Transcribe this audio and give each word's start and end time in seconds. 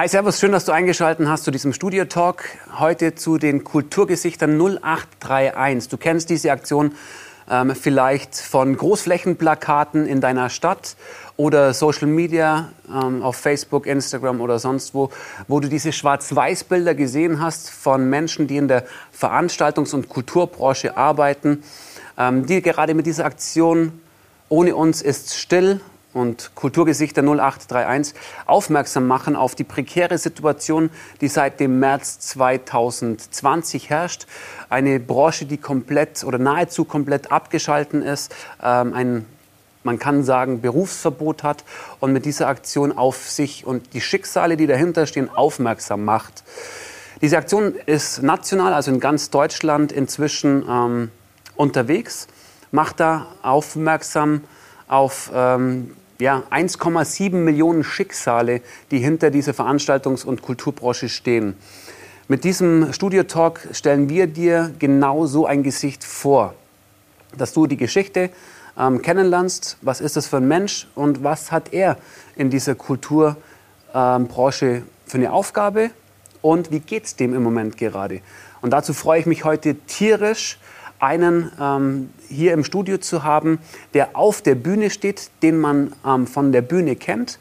Hi, 0.00 0.06
Servus, 0.06 0.38
schön, 0.38 0.52
dass 0.52 0.64
du 0.64 0.70
eingeschaltet 0.70 1.26
hast 1.26 1.42
zu 1.42 1.50
diesem 1.50 1.72
Studio-Talk. 1.72 2.44
Heute 2.78 3.16
zu 3.16 3.36
den 3.36 3.64
Kulturgesichtern 3.64 4.56
0831. 4.56 5.88
Du 5.88 5.96
kennst 5.96 6.30
diese 6.30 6.52
Aktion 6.52 6.94
ähm, 7.50 7.74
vielleicht 7.74 8.36
von 8.36 8.76
Großflächenplakaten 8.76 10.06
in 10.06 10.20
deiner 10.20 10.50
Stadt 10.50 10.94
oder 11.36 11.74
Social 11.74 12.06
Media 12.06 12.70
ähm, 12.88 13.24
auf 13.24 13.34
Facebook, 13.34 13.88
Instagram 13.88 14.40
oder 14.40 14.60
sonst 14.60 14.94
wo, 14.94 15.10
wo 15.48 15.58
du 15.58 15.68
diese 15.68 15.92
Schwarz-Weiß-Bilder 15.92 16.94
gesehen 16.94 17.40
hast 17.40 17.68
von 17.68 18.08
Menschen, 18.08 18.46
die 18.46 18.56
in 18.56 18.68
der 18.68 18.84
Veranstaltungs- 19.20 19.96
und 19.96 20.08
Kulturbranche 20.08 20.96
arbeiten, 20.96 21.64
ähm, 22.16 22.46
die 22.46 22.62
gerade 22.62 22.94
mit 22.94 23.06
dieser 23.06 23.24
Aktion 23.24 24.00
Ohne 24.48 24.76
uns 24.76 25.02
ist 25.02 25.34
still 25.34 25.80
und 26.18 26.50
Kulturgesichter 26.54 27.22
0831 27.22 28.14
aufmerksam 28.46 29.06
machen 29.06 29.36
auf 29.36 29.54
die 29.54 29.64
prekäre 29.64 30.18
Situation, 30.18 30.90
die 31.20 31.28
seit 31.28 31.60
dem 31.60 31.78
März 31.78 32.18
2020 32.20 33.88
herrscht. 33.88 34.26
Eine 34.68 35.00
Branche, 35.00 35.46
die 35.46 35.56
komplett 35.56 36.24
oder 36.24 36.38
nahezu 36.38 36.84
komplett 36.84 37.32
abgeschalten 37.32 38.02
ist, 38.02 38.34
ähm, 38.62 38.92
ein 38.92 39.26
man 39.84 39.98
kann 39.98 40.22
sagen, 40.22 40.60
Berufsverbot 40.60 41.42
hat 41.44 41.64
und 42.00 42.12
mit 42.12 42.26
dieser 42.26 42.48
Aktion 42.48 42.92
auf 42.92 43.30
sich 43.30 43.64
und 43.64 43.94
die 43.94 44.02
Schicksale, 44.02 44.58
die 44.58 44.66
dahinter 44.66 45.06
stehen, 45.06 45.30
aufmerksam 45.34 46.04
macht. 46.04 46.42
Diese 47.22 47.38
Aktion 47.38 47.74
ist 47.86 48.22
national, 48.22 48.74
also 48.74 48.90
in 48.90 49.00
ganz 49.00 49.30
Deutschland 49.30 49.90
inzwischen 49.90 50.64
ähm, 50.68 51.10
unterwegs, 51.56 52.28
macht 52.70 53.00
da 53.00 53.28
aufmerksam 53.42 54.42
auf 54.88 55.30
ähm, 55.34 55.96
ja, 56.18 56.42
1,7 56.50 57.34
Millionen 57.36 57.84
Schicksale, 57.84 58.60
die 58.90 58.98
hinter 58.98 59.30
dieser 59.30 59.52
Veranstaltungs- 59.52 60.24
und 60.24 60.42
Kulturbranche 60.42 61.08
stehen. 61.08 61.56
Mit 62.26 62.44
diesem 62.44 62.92
Studio-Talk 62.92 63.68
stellen 63.72 64.08
wir 64.08 64.26
dir 64.26 64.74
genau 64.78 65.26
so 65.26 65.46
ein 65.46 65.62
Gesicht 65.62 66.04
vor, 66.04 66.54
dass 67.36 67.52
du 67.52 67.66
die 67.66 67.76
Geschichte 67.76 68.30
ähm, 68.76 69.00
kennenlernst. 69.00 69.78
Was 69.80 70.00
ist 70.00 70.16
das 70.16 70.26
für 70.26 70.38
ein 70.38 70.48
Mensch 70.48 70.88
und 70.94 71.22
was 71.24 71.52
hat 71.52 71.72
er 71.72 71.96
in 72.36 72.50
dieser 72.50 72.74
Kulturbranche 72.74 74.66
ähm, 74.66 74.82
für 75.06 75.16
eine 75.16 75.32
Aufgabe 75.32 75.90
und 76.42 76.70
wie 76.70 76.80
geht 76.80 77.04
es 77.04 77.16
dem 77.16 77.32
im 77.32 77.42
Moment 77.42 77.76
gerade? 77.76 78.20
Und 78.60 78.72
dazu 78.72 78.92
freue 78.92 79.20
ich 79.20 79.26
mich 79.26 79.44
heute 79.44 79.76
tierisch, 79.76 80.58
einen 80.98 81.50
ähm, 81.60 82.10
hier 82.28 82.52
im 82.52 82.64
Studio 82.64 82.98
zu 82.98 83.24
haben, 83.24 83.58
der 83.94 84.16
auf 84.16 84.42
der 84.42 84.54
Bühne 84.54 84.90
steht, 84.90 85.30
den 85.42 85.58
man 85.58 85.92
ähm, 86.06 86.26
von 86.26 86.52
der 86.52 86.62
Bühne 86.62 86.96
kennt. 86.96 87.38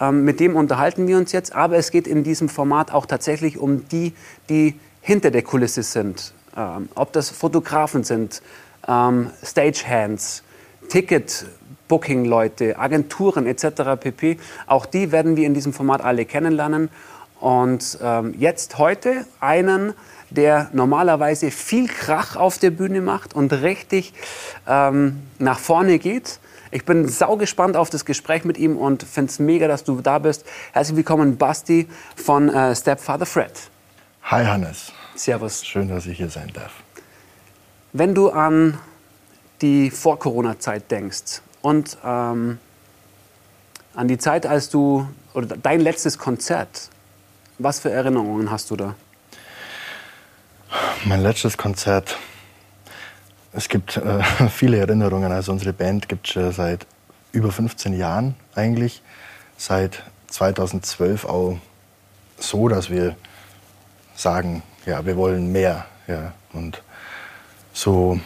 Ähm, 0.00 0.24
mit 0.24 0.40
dem 0.40 0.56
unterhalten 0.56 1.06
wir 1.06 1.16
uns 1.16 1.32
jetzt. 1.32 1.54
Aber 1.54 1.76
es 1.76 1.90
geht 1.90 2.06
in 2.06 2.24
diesem 2.24 2.48
Format 2.48 2.92
auch 2.92 3.06
tatsächlich 3.06 3.58
um 3.58 3.88
die, 3.88 4.14
die 4.48 4.78
hinter 5.00 5.30
der 5.30 5.42
Kulisse 5.42 5.82
sind. 5.82 6.32
Ähm, 6.56 6.88
ob 6.94 7.12
das 7.12 7.30
Fotografen 7.30 8.04
sind, 8.04 8.42
ähm, 8.86 9.30
Stagehands, 9.42 10.42
Ticket, 10.88 11.46
Booking-Leute, 11.88 12.78
Agenturen 12.78 13.46
etc. 13.46 13.98
pp. 13.98 14.38
Auch 14.66 14.86
die 14.86 15.10
werden 15.10 15.36
wir 15.36 15.46
in 15.46 15.54
diesem 15.54 15.72
Format 15.72 16.02
alle 16.02 16.24
kennenlernen. 16.24 16.90
Und 17.40 17.98
ähm, 18.02 18.34
jetzt 18.38 18.78
heute 18.78 19.24
einen, 19.40 19.94
der 20.30 20.68
normalerweise 20.72 21.50
viel 21.50 21.88
Krach 21.88 22.36
auf 22.36 22.58
der 22.58 22.70
Bühne 22.70 23.00
macht 23.00 23.34
und 23.34 23.52
richtig 23.52 24.12
ähm, 24.66 25.22
nach 25.38 25.58
vorne 25.58 25.98
geht. 25.98 26.38
Ich 26.70 26.84
bin 26.84 27.08
saugespannt 27.08 27.76
auf 27.76 27.88
das 27.88 28.04
Gespräch 28.04 28.44
mit 28.44 28.58
ihm 28.58 28.76
und 28.76 29.02
finde 29.02 29.30
es 29.30 29.38
mega, 29.38 29.68
dass 29.68 29.84
du 29.84 30.00
da 30.00 30.18
bist. 30.18 30.44
Herzlich 30.72 30.96
willkommen, 30.96 31.38
Basti 31.38 31.88
von 32.14 32.48
äh, 32.50 32.76
Stepfather 32.76 33.26
Fred. 33.26 33.52
Hi, 34.24 34.44
Hannes. 34.44 34.92
Servus. 35.14 35.64
Schön, 35.64 35.88
dass 35.88 36.06
ich 36.06 36.18
hier 36.18 36.28
sein 36.28 36.50
darf. 36.52 36.72
Wenn 37.94 38.14
du 38.14 38.28
an 38.28 38.78
die 39.62 39.90
Vor-Corona-Zeit 39.90 40.90
denkst 40.90 41.40
und 41.62 41.96
ähm, 42.04 42.58
an 43.94 44.08
die 44.08 44.18
Zeit, 44.18 44.46
als 44.46 44.68
du, 44.68 45.08
oder 45.32 45.56
dein 45.56 45.80
letztes 45.80 46.18
Konzert, 46.18 46.90
was 47.58 47.80
für 47.80 47.90
Erinnerungen 47.90 48.50
hast 48.50 48.70
du 48.70 48.76
da? 48.76 48.94
Mein 51.08 51.22
letztes 51.22 51.56
Konzert. 51.56 52.18
Es 53.54 53.70
gibt 53.70 53.96
äh, 53.96 54.22
viele 54.50 54.76
Erinnerungen. 54.76 55.32
Also 55.32 55.52
unsere 55.52 55.72
Band 55.72 56.06
gibt 56.06 56.36
es 56.36 56.56
seit 56.56 56.86
über 57.32 57.50
15 57.50 57.94
Jahren 57.94 58.34
eigentlich. 58.54 59.00
Seit 59.56 60.02
2012 60.26 61.24
auch 61.24 61.56
so, 62.36 62.68
dass 62.68 62.90
wir 62.90 63.16
sagen, 64.16 64.62
ja, 64.84 65.06
wir 65.06 65.16
wollen 65.16 65.50
mehr. 65.50 65.86
Ja. 66.08 66.34
Und 66.52 66.82
so, 67.72 68.20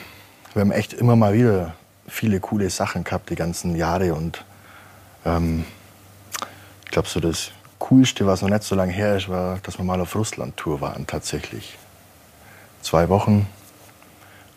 wir 0.52 0.62
haben 0.62 0.72
echt 0.72 0.92
immer 0.92 1.14
mal 1.14 1.34
wieder 1.34 1.74
viele 2.08 2.40
coole 2.40 2.68
Sachen 2.68 3.04
gehabt, 3.04 3.30
die 3.30 3.36
ganzen 3.36 3.76
Jahre. 3.76 4.12
Und 4.12 4.44
ähm, 5.24 5.66
ich 6.84 6.90
glaube, 6.90 7.06
so 7.06 7.20
das 7.20 7.52
Coolste, 7.78 8.26
was 8.26 8.42
noch 8.42 8.48
nicht 8.48 8.64
so 8.64 8.74
lange 8.74 8.92
her 8.92 9.14
ist, 9.14 9.28
war, 9.28 9.60
dass 9.62 9.78
wir 9.78 9.84
mal 9.84 10.00
auf 10.00 10.16
Russland-Tour 10.16 10.80
waren 10.80 11.06
tatsächlich 11.06 11.78
zwei 12.82 13.08
Wochen, 13.08 13.46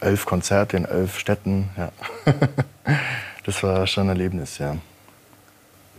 elf 0.01 0.25
Konzerte 0.25 0.77
in 0.77 0.85
elf 0.85 1.17
Städten. 1.17 1.69
Ja. 1.77 1.91
das 3.45 3.63
war 3.63 3.87
schon 3.87 4.05
ein 4.05 4.09
Erlebnis, 4.09 4.57
ja. 4.57 4.75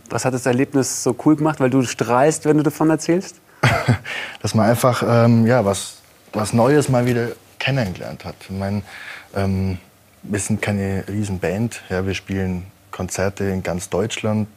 Was 0.09 0.23
hat 0.23 0.33
das 0.33 0.45
Erlebnis 0.45 1.03
so 1.03 1.15
cool 1.25 1.35
gemacht, 1.35 1.59
weil 1.59 1.69
du 1.69 1.81
strahlst, 1.83 2.45
wenn 2.45 2.57
du 2.57 2.63
davon 2.63 2.89
erzählst? 2.89 3.41
Dass 4.41 4.53
man 4.53 4.69
einfach 4.69 5.03
ähm, 5.05 5.45
ja, 5.45 5.65
was, 5.65 5.97
was 6.31 6.53
Neues 6.53 6.87
mal 6.87 7.05
wieder 7.05 7.29
kennengelernt 7.59 8.23
hat. 8.23 8.35
Ich 8.41 8.51
meine, 8.51 8.83
ähm, 9.35 9.79
wir 10.23 10.39
sind 10.39 10.61
keine 10.61 11.03
Riesenband. 11.07 11.81
Ja, 11.89 12.05
wir 12.05 12.13
spielen 12.13 12.67
Konzerte 12.91 13.45
in 13.45 13.63
ganz 13.63 13.89
Deutschland, 13.89 14.47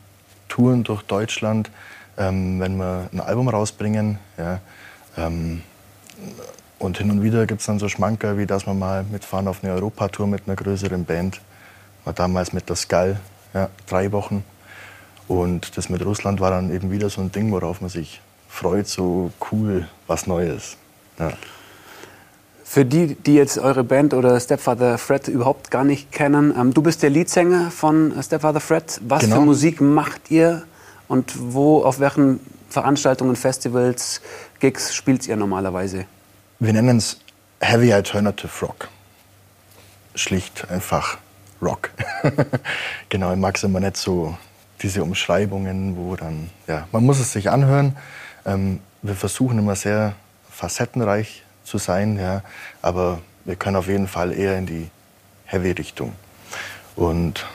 Touren 0.48 0.84
durch 0.84 1.02
Deutschland. 1.02 1.70
Ähm, 2.16 2.60
wenn 2.60 2.76
wir 2.76 3.08
ein 3.12 3.20
Album 3.20 3.48
rausbringen, 3.48 4.18
ja, 4.36 4.60
ähm, 5.16 5.62
und 6.80 6.96
hin 6.96 7.10
und 7.10 7.22
wieder 7.22 7.46
gibt 7.46 7.60
es 7.60 7.66
dann 7.66 7.78
so 7.78 7.88
Schmanker, 7.88 8.38
wie 8.38 8.46
dass 8.46 8.66
wir 8.66 8.72
mal 8.74 9.04
mitfahren 9.04 9.46
auf 9.46 9.62
eine 9.62 9.72
Europatour 9.74 10.26
mit 10.26 10.42
einer 10.46 10.56
größeren 10.56 11.04
Band. 11.04 11.40
War 12.04 12.14
damals 12.14 12.54
mit 12.54 12.68
der 12.70 12.76
Skull, 12.76 13.18
ja, 13.52 13.68
drei 13.86 14.10
Wochen. 14.12 14.42
Und 15.28 15.76
das 15.76 15.90
mit 15.90 16.04
Russland 16.04 16.40
war 16.40 16.50
dann 16.50 16.74
eben 16.74 16.90
wieder 16.90 17.10
so 17.10 17.20
ein 17.20 17.30
Ding, 17.30 17.52
worauf 17.52 17.82
man 17.82 17.90
sich 17.90 18.22
freut, 18.48 18.88
so 18.88 19.30
cool, 19.52 19.86
was 20.06 20.26
Neues. 20.26 20.78
Ja. 21.18 21.32
Für 22.64 22.86
die, 22.86 23.14
die 23.14 23.34
jetzt 23.34 23.58
eure 23.58 23.84
Band 23.84 24.14
oder 24.14 24.40
Stepfather 24.40 24.96
Fred 24.96 25.28
überhaupt 25.28 25.70
gar 25.70 25.84
nicht 25.84 26.10
kennen, 26.10 26.54
ähm, 26.58 26.72
du 26.72 26.80
bist 26.80 27.02
der 27.02 27.10
Leadsänger 27.10 27.70
von 27.70 28.14
Stepfather 28.22 28.60
Fred. 28.60 28.98
Was 29.06 29.24
genau. 29.24 29.36
für 29.36 29.42
Musik 29.42 29.82
macht 29.82 30.30
ihr 30.30 30.62
und 31.08 31.34
wo, 31.52 31.82
auf 31.82 32.00
welchen 32.00 32.40
Veranstaltungen, 32.70 33.36
Festivals, 33.36 34.22
Gigs 34.60 34.94
spielt 34.94 35.28
ihr 35.28 35.36
normalerweise? 35.36 36.06
Wir 36.62 36.74
nennen 36.74 36.98
es 36.98 37.16
Heavy 37.60 37.90
Alternative 37.90 38.50
Rock. 38.60 38.88
Schlicht 40.14 40.70
einfach 40.70 41.16
Rock. 41.62 41.88
genau, 43.08 43.32
ich 43.32 43.38
mag 43.38 43.56
es 43.56 43.62
immer 43.64 43.80
nicht 43.80 43.96
so, 43.96 44.36
diese 44.82 45.02
Umschreibungen, 45.02 45.96
wo 45.96 46.16
dann, 46.16 46.50
ja, 46.66 46.86
man 46.92 47.06
muss 47.06 47.18
es 47.18 47.32
sich 47.32 47.48
anhören. 47.48 47.96
Ähm, 48.44 48.80
wir 49.00 49.14
versuchen 49.14 49.58
immer 49.58 49.74
sehr 49.74 50.12
facettenreich 50.50 51.44
zu 51.64 51.78
sein, 51.78 52.18
ja, 52.18 52.42
aber 52.82 53.22
wir 53.46 53.56
können 53.56 53.76
auf 53.76 53.88
jeden 53.88 54.06
Fall 54.06 54.30
eher 54.30 54.58
in 54.58 54.66
die 54.66 54.90
Heavy-Richtung. 55.46 56.12
Und 56.94 57.46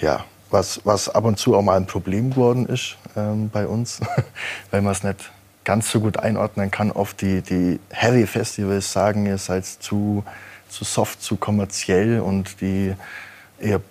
ja, 0.00 0.24
was, 0.50 0.80
was 0.84 1.08
ab 1.08 1.24
und 1.24 1.40
zu 1.40 1.56
auch 1.56 1.62
mal 1.62 1.76
ein 1.76 1.86
Problem 1.86 2.30
geworden 2.30 2.66
ist 2.66 2.98
ähm, 3.16 3.50
bei 3.50 3.66
uns, 3.66 3.98
weil 4.70 4.82
man 4.82 4.92
es 4.92 5.02
nicht 5.02 5.28
ganz 5.68 5.90
so 5.90 6.00
gut 6.00 6.18
einordnen 6.18 6.70
kann. 6.70 6.90
Oft 6.90 7.20
die, 7.20 7.42
die 7.42 7.78
Heavy-Festivals 7.90 8.90
sagen, 8.90 9.26
ihr 9.26 9.36
seid 9.36 9.66
zu, 9.66 10.24
zu 10.70 10.82
soft, 10.82 11.20
zu 11.20 11.36
kommerziell 11.36 12.20
und 12.20 12.62
die 12.62 12.94
eher 13.60 13.82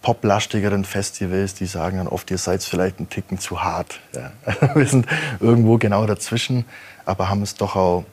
poplastigeren 0.00 0.86
Festivals, 0.86 1.52
die 1.52 1.66
sagen 1.66 1.98
dann 1.98 2.08
oft, 2.08 2.30
ihr 2.30 2.38
seid 2.38 2.62
vielleicht 2.62 2.98
ein 2.98 3.10
Ticken 3.10 3.38
zu 3.38 3.62
hart. 3.62 4.00
Ja. 4.14 4.32
Wir 4.74 4.86
sind 4.86 5.06
irgendwo 5.38 5.76
genau 5.76 6.06
dazwischen, 6.06 6.64
aber 7.04 7.28
haben 7.28 7.42
es 7.42 7.54
doch 7.56 7.76
auch 7.76 8.04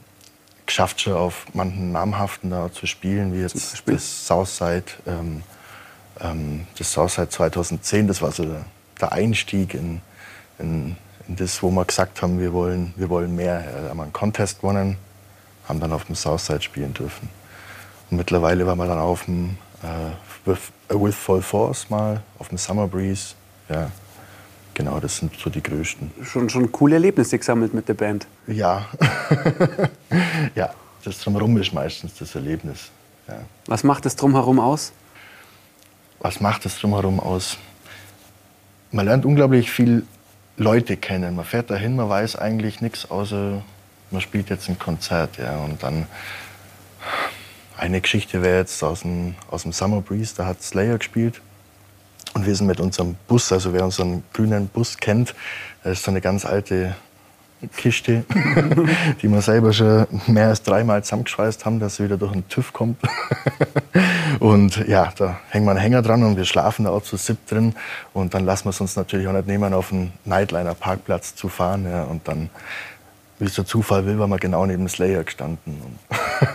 geschafft, 0.66 1.00
schon 1.00 1.14
auf 1.14 1.46
manchen 1.54 1.94
namhaften 1.94 2.50
da 2.50 2.70
zu 2.70 2.86
spielen, 2.86 3.34
wie 3.34 3.40
jetzt 3.40 3.82
das 3.86 4.28
Southside, 4.28 4.92
ähm, 5.08 5.42
ähm, 6.20 6.68
das 6.78 6.92
Southside 6.92 7.30
2010. 7.30 8.10
Das 8.10 8.22
war 8.22 8.34
so 8.34 8.44
der, 8.44 8.66
der 9.00 9.14
Einstieg 9.14 9.74
in, 9.74 10.02
in 10.60 10.98
das, 11.27 11.62
wo 11.63 11.72
wir 11.72 11.86
gesagt 11.86 12.22
haben, 12.22 12.39
wir 12.39 12.54
wollen, 12.54 12.94
wir 12.95 13.10
wollen 13.10 13.36
mehr. 13.36 13.63
Wir 13.81 13.89
haben 13.89 14.00
einen 14.00 14.13
Contest 14.13 14.62
gewonnen, 14.62 14.98
haben 15.68 15.80
dann 15.80 15.92
auf 15.92 16.06
dem 16.06 16.16
Southside 16.16 16.62
spielen 16.62 16.94
dürfen. 16.94 17.30
Und 18.10 18.18
mittlerweile 18.18 18.66
waren 18.68 18.77
wir 18.77 18.88
dann 18.88 19.00
auf 19.00 19.25
dem 19.25 19.57
äh, 19.81 20.48
with, 20.48 20.72
with 20.89 21.16
Full 21.16 21.42
Force 21.42 21.89
mal, 21.89 22.22
auf 22.39 22.50
dem 22.50 22.57
Summer 22.57 22.88
Breeze. 22.88 23.33
Ja. 23.69 23.92
Genau, 24.74 25.00
das 25.00 25.18
sind 25.18 25.33
so 25.39 25.50
die 25.50 25.63
größten. 25.63 26.12
Schon, 26.24 26.50
schon 26.50 26.72
coole 26.72 26.95
Erlebnisse 26.95 27.38
gesammelt 27.38 27.74
mit 27.74 27.88
der 27.88 27.94
Band. 27.94 28.28
Ja. 28.45 28.86
ja, 30.56 30.71
das 31.04 31.19
Drumherum 31.19 31.57
ist 31.57 31.74
meistens 31.74 32.13
das 32.16 32.36
Erlebnis. 32.36 32.92
Ja. 33.28 33.39
Was 33.68 33.83
macht 33.83 34.06
das 34.06 34.18
Drumherum 34.18 34.60
aus? 34.60 34.92
Was 36.19 36.42
macht 36.42 36.66
das 36.66 36.78
Drumherum 36.78 37.21
aus? 37.21 37.57
Man 38.92 39.06
lernt 39.06 39.25
unglaublich 39.25 39.71
viel 39.71 40.06
Leute 40.57 40.98
kennen. 40.98 41.36
Man 41.36 41.46
fährt 41.46 41.69
dahin, 41.69 41.96
man 41.96 42.10
weiß 42.10 42.38
eigentlich 42.38 42.81
nichts, 42.81 43.10
außer 43.12 43.62
man 44.12 44.22
spielt 44.22 44.50
jetzt 44.50 44.69
ein 44.69 44.80
Konzert. 44.80 45.38
Ja, 45.38 45.57
und 45.57 45.84
dann 45.84 46.07
eine 47.78 48.00
Geschichte 48.00 48.42
wäre 48.42 48.60
jetzt 48.60 48.81
aus 48.84 49.02
dem, 49.02 49.36
aus 49.50 49.63
dem 49.63 49.74
Summer 49.74 50.02
Breeze, 50.02 50.34
da 50.36 50.46
hat 50.46 50.62
Slayer 50.62 50.98
gespielt. 50.98 51.42
Und 52.34 52.46
wir 52.46 52.56
sind 52.56 52.68
mit 52.68 52.80
unserem 52.80 53.16
Bus, 53.28 53.52
also 53.52 53.74
wer 53.74 53.84
unseren 53.84 54.24
grünen 54.34 54.68
Bus 54.68 54.98
kennt, 54.98 55.36
das 55.84 56.00
ist 56.00 56.06
so 56.06 56.12
eine 56.12 56.22
ganz 56.22 56.46
alte 56.46 56.96
Kiste, 57.75 58.25
die 59.22 59.28
wir 59.28 59.42
selber 59.42 59.74
schon 59.74 60.06
mehr 60.28 60.50
als 60.50 60.62
dreimal 60.62 61.04
zusammengeschweißt 61.04 61.66
haben, 61.66 61.80
dass 61.80 61.96
sie 61.96 62.04
wieder 62.04 62.18
durch 62.18 62.34
den 62.34 62.48
TÜV 62.48 62.74
kommt. 62.74 62.98
und 64.40 64.88
ja, 64.88 65.12
da 65.18 65.40
hängen 65.50 65.66
wir 65.66 65.72
einen 65.72 65.80
Hänger 65.80 66.02
dran 66.02 66.24
und 66.24 66.38
wir 66.38 66.46
schlafen 66.46 66.86
da 66.86 66.92
auch 66.92 67.02
zu 67.02 67.18
sieb 67.18 67.48
drin. 67.48 67.74
Und 68.13 68.34
dann 68.34 68.46
lassen 68.46 68.66
wir 68.66 68.69
es 68.72 68.81
uns 68.81 68.96
natürlich 68.96 69.28
auch 69.28 69.34
nicht 69.34 69.48
nehmen, 69.48 69.74
auf 69.74 69.92
einen 69.92 70.13
Nightliner-Parkplatz 70.25 71.36
zu 71.36 71.50
fahren. 71.50 71.86
Ja, 71.90 72.04
und 72.04 72.28
dann 72.28 72.50
wie 73.38 73.46
es 73.46 73.56
der 73.56 73.66
Zufall 73.66 74.06
will, 74.06 74.18
waren 74.18 74.30
wir 74.30 74.38
genau 74.38 74.66
neben 74.66 74.88
Slayer 74.88 75.24
gestanden. 75.24 76.00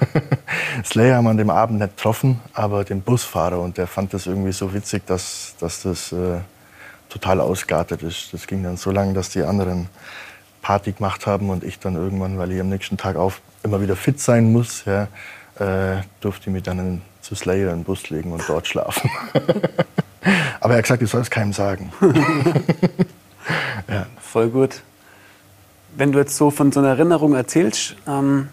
Slayer 0.85 1.17
haben 1.17 1.25
wir 1.25 1.31
an 1.31 1.37
dem 1.37 1.51
Abend 1.51 1.79
nicht 1.79 1.97
getroffen, 1.97 2.41
aber 2.55 2.85
den 2.85 3.03
Busfahrer. 3.03 3.61
Und 3.61 3.77
der 3.77 3.87
fand 3.87 4.15
das 4.15 4.27
irgendwie 4.27 4.53
so 4.53 4.73
witzig, 4.73 5.07
dass, 5.07 5.55
dass 5.61 5.83
das 5.83 6.13
äh, 6.13 6.39
total 7.11 7.41
ausgeartet 7.41 8.03
ist. 8.03 8.33
Das 8.33 8.47
ging 8.47 8.63
dann 8.63 8.79
so 8.79 8.91
lange, 8.91 9.13
dass 9.13 9.29
die 9.29 9.43
anderen 9.43 9.89
Party 10.63 10.93
gemacht 10.93 11.27
haben 11.27 11.51
und 11.51 11.65
ich 11.65 11.79
dann 11.79 11.95
irgendwann, 11.95 12.39
weil 12.39 12.53
ich 12.53 12.61
am 12.61 12.69
nächsten 12.69 12.97
Tag 12.97 13.17
auf 13.17 13.41
immer 13.63 13.81
wieder 13.81 13.97
fit 13.97 14.21
sein 14.21 14.53
muss, 14.53 14.85
ja, 14.85 15.05
äh, 15.59 16.03
durfte 16.21 16.49
ich 16.49 16.53
mich 16.53 16.63
dann 16.63 16.79
in, 16.79 17.03
zu 17.21 17.35
Slayer 17.35 17.71
in 17.73 17.81
den 17.81 17.85
Bus 17.85 18.11
legen 18.11 18.33
und 18.33 18.43
dort 18.49 18.67
schlafen. 18.67 19.11
aber 20.61 20.75
er 20.75 20.79
hat 20.79 20.85
gesagt, 20.85 21.03
ich 21.03 21.11
soll 21.11 21.23
es 21.23 21.31
keinem 21.31 21.53
sagen. 21.53 21.93
ja. 23.89 24.07
Voll 24.21 24.49
gut 24.49 24.83
wenn 25.97 26.13
du 26.13 26.19
jetzt 26.19 26.37
so 26.37 26.51
von 26.51 26.73
so 26.73 26.81
einer 26.81 26.91
Erinnerung 26.91 27.35
erzählst, 27.35 27.97
ähm, 28.07 28.49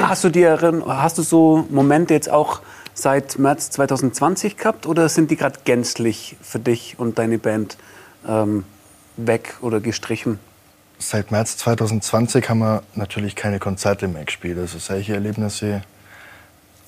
hast, 0.00 0.24
du 0.24 0.28
dir, 0.28 0.58
hast 0.86 1.18
du 1.18 1.22
so 1.22 1.66
Momente 1.70 2.14
jetzt 2.14 2.30
auch 2.30 2.60
seit 2.94 3.38
März 3.38 3.70
2020 3.70 4.56
gehabt 4.56 4.86
oder 4.86 5.08
sind 5.08 5.30
die 5.30 5.36
gerade 5.36 5.60
gänzlich 5.64 6.36
für 6.42 6.58
dich 6.58 6.96
und 6.98 7.18
deine 7.18 7.38
Band 7.38 7.76
ähm, 8.28 8.64
weg 9.16 9.54
oder 9.60 9.80
gestrichen? 9.80 10.38
Seit 10.98 11.30
März 11.30 11.56
2020 11.58 12.48
haben 12.48 12.60
wir 12.60 12.82
natürlich 12.94 13.34
keine 13.34 13.58
Konzerte 13.58 14.08
mehr 14.08 14.24
gespielt. 14.24 14.58
Also 14.58 14.78
solche 14.78 15.14
Erlebnisse 15.14 15.82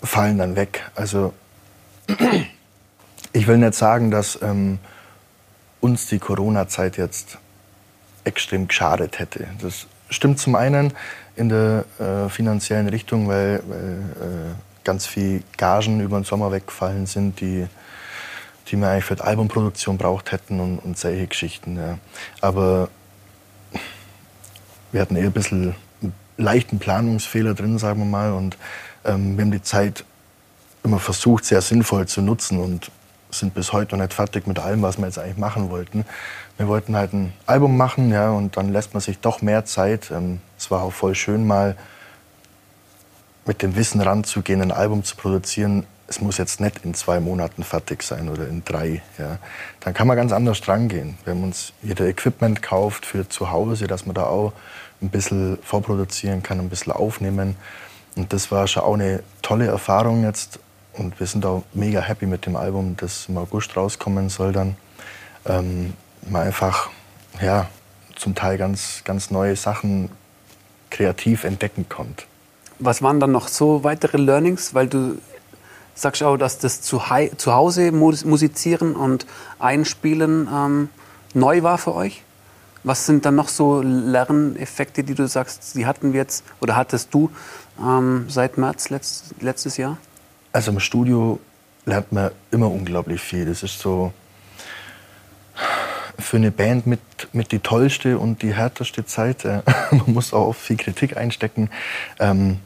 fallen 0.03 0.39
dann 0.39 0.57
weg. 0.57 0.89
Also 0.95 1.35
ich 3.33 3.47
will 3.47 3.59
nicht 3.59 3.75
sagen, 3.75 4.11
dass 4.11 4.41
ähm, 4.43 4.79
uns 5.81 6.07
die 6.07 6.19
Corona-Zeit 6.19 6.97
jetzt 6.97 7.39
extrem 8.25 8.69
geschadet 8.69 9.19
hätte. 9.19 9.47
Das 9.61 9.87
stimmt 10.09 10.39
zum 10.39 10.55
einen 10.55 10.93
in 11.37 11.49
der 11.49 11.85
äh, 11.99 12.29
finanziellen 12.29 12.89
Richtung, 12.89 13.29
weil, 13.29 13.63
weil 13.67 13.99
äh, 14.21 14.85
ganz 14.85 15.07
viel 15.07 15.43
Gagen 15.57 16.01
über 16.01 16.19
den 16.19 16.25
Sommer 16.25 16.53
weggefallen 16.53 17.07
sind, 17.07 17.41
die, 17.41 17.67
die 18.69 18.77
wir 18.77 18.89
eigentlich 18.89 19.05
für 19.05 19.17
die 19.17 19.23
Albumproduktion 19.23 19.99
braucht 19.99 20.33
hätten 20.33 20.61
und, 20.61 20.79
und 20.79 20.99
solche 20.99 21.27
Geschichten. 21.27 21.77
Ja. 21.77 21.99
Aber 22.41 22.89
wir 24.93 25.01
hatten 25.01 25.17
eher 25.17 25.27
ein 25.27 25.33
bisschen 25.33 25.75
einen 26.03 26.15
leichten 26.37 26.79
Planungsfehler 26.79 27.55
drin, 27.55 27.79
sagen 27.79 28.01
wir 28.01 28.07
mal. 28.07 28.33
Und 28.33 28.57
ähm, 29.05 29.37
wir 29.37 29.45
haben 29.45 29.53
die 29.53 29.63
Zeit 29.63 30.05
immer 30.83 30.99
versucht, 30.99 31.45
sehr 31.45 31.61
sinnvoll 31.61 32.07
zu 32.07 32.23
nutzen 32.23 32.59
und 32.59 32.91
sind 33.31 33.55
bis 33.55 33.73
heute 33.73 33.97
noch 33.97 34.05
nicht 34.05 34.15
fertig 34.15 34.47
mit 34.47 34.59
allem, 34.59 34.83
was 34.83 34.99
wir 34.99 35.07
jetzt 35.07 35.19
eigentlich 35.19 35.39
machen 35.39 35.71
wollten. 35.71 36.05
Wir 36.57 36.69
wollten 36.69 36.95
halt 36.95 37.13
ein 37.13 37.33
Album 37.47 37.77
machen, 37.77 38.13
ja, 38.13 38.31
und 38.31 38.57
dann 38.57 38.73
lässt 38.73 38.95
man 38.95 39.01
sich 39.01 39.19
doch 39.19 39.43
mehr 39.43 39.65
Zeit. 39.65 40.11
Ähm, 40.11 40.41
es 40.57 40.71
war 40.71 40.83
auch 40.83 40.93
voll 40.93 41.15
schön, 41.15 41.47
mal 41.47 41.77
mit 43.47 43.63
dem 43.63 43.77
Wissen 43.77 44.01
ranzugehen, 44.01 44.63
ein 44.63 44.73
Album 44.73 45.05
zu 45.05 45.17
produzieren. 45.17 45.87
Es 46.07 46.21
muss 46.21 46.37
jetzt 46.37 46.61
nicht 46.61 46.85
in 46.85 46.95
zwei 46.95 47.19
Monaten 47.19 47.65
fertig 47.65 48.03
sein 48.03 48.29
oder 48.29 48.47
in 48.47 48.65
drei. 48.65 49.03
Ja. 49.19 49.39
Dann 49.81 49.95
kann 49.95 50.07
man 50.07 50.17
ganz 50.17 50.33
anders 50.33 50.61
drangehen. 50.61 51.17
Wir 51.25 51.33
haben 51.33 51.45
uns 51.45 51.73
jeder 51.83 52.07
Equipment 52.07 52.61
gekauft 52.61 53.07
für 53.07 53.29
zu 53.29 53.51
Hause, 53.51 53.87
dass 53.87 54.05
man 54.05 54.15
da 54.15 54.27
auch 54.27 54.53
ein 55.01 55.09
bisschen 55.09 55.59
vorproduzieren 55.63 56.43
kann, 56.43 56.61
ein 56.61 56.69
bisschen 56.69 56.93
aufnehmen. 56.93 57.57
Und 58.17 58.33
das 58.33 58.51
war 58.51 58.67
schon 58.67 58.83
auch 58.83 58.95
eine 58.95 59.23
tolle 59.43 59.67
Erfahrung 59.67 60.25
jetzt. 60.25 60.59
Und 60.93 61.19
wir 61.19 61.27
sind 61.27 61.45
auch 61.45 61.65
mega 61.73 62.01
happy 62.01 62.27
mit 62.27 62.47
dem 62.47 62.57
Album, 62.57 62.97
das 62.97 63.29
im 63.29 63.39
August 63.39 63.77
rauskommen 63.77 64.29
soll 64.29 64.53
dann. 64.53 64.77
Ähm, 65.47 65.95
man 66.29 66.43
einfach, 66.43 66.91
ja, 67.41 67.69
zum 68.15 68.35
Teil 68.35 68.59
ganz, 68.59 69.03
ganz 69.05 69.31
neue 69.31 69.57
Sachen 69.57 70.11
kreativ 70.91 71.45
entdecken 71.45 71.89
konnte. 71.89 72.25
Was 72.79 73.03
waren 73.03 73.19
dann 73.19 73.33
noch 73.33 73.49
so 73.49 73.83
weitere 73.83 74.19
Learnings? 74.19 74.75
Weil 74.75 74.87
du 74.87 75.19
sagst 75.95 76.23
auch, 76.23 76.37
dass 76.37 76.59
das 76.59 76.81
zu, 76.83 77.01
zu 77.37 77.55
Hause 77.55 77.93
musizieren 77.93 78.97
und 78.97 79.27
einspielen 79.59 80.49
ähm, 80.53 80.89
neu 81.35 81.63
war 81.63 81.79
für 81.79 81.95
euch. 81.95 82.23
Was 82.83 83.07
sind 83.07 83.25
dann 83.25 83.35
noch 83.35 83.49
so 83.49 83.81
Lerneffekte, 83.81 85.05
die 85.05 85.15
du 85.15 85.27
sagst, 85.27 85.75
die 85.75 85.87
hatten 85.87 86.13
wir 86.13 86.21
jetzt 86.21 86.45
oder 86.61 86.77
hattest 86.77 87.15
du 87.15 87.31
ähm, 87.81 88.27
seit 88.29 88.59
März 88.59 88.91
letzt, 88.91 89.35
letztes 89.41 89.79
Jahr? 89.79 89.97
Also 90.53 90.71
im 90.71 90.81
Studio 90.81 91.41
lernt 91.87 92.13
man 92.13 92.31
immer 92.51 92.71
unglaublich 92.71 93.21
viel. 93.21 93.47
Das 93.47 93.63
ist 93.63 93.79
so 93.79 94.13
für 96.19 96.37
eine 96.37 96.51
Band 96.51 96.87
mit, 96.87 97.01
mit 97.33 97.53
die 97.53 97.59
tollste 97.59 98.19
und 98.19 98.43
die 98.43 98.55
härteste 98.55 99.07
Zeit. 99.07 99.45
Äh, 99.45 99.63
man 99.91 100.13
muss 100.13 100.35
auch 100.35 100.53
viel 100.53 100.77
Kritik 100.77 101.17
einstecken. 101.17 101.71
Ähm, 102.19 102.59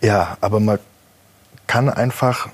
ja, 0.00 0.36
aber 0.40 0.60
man 0.60 0.78
kann 1.70 1.88
einfach 1.88 2.48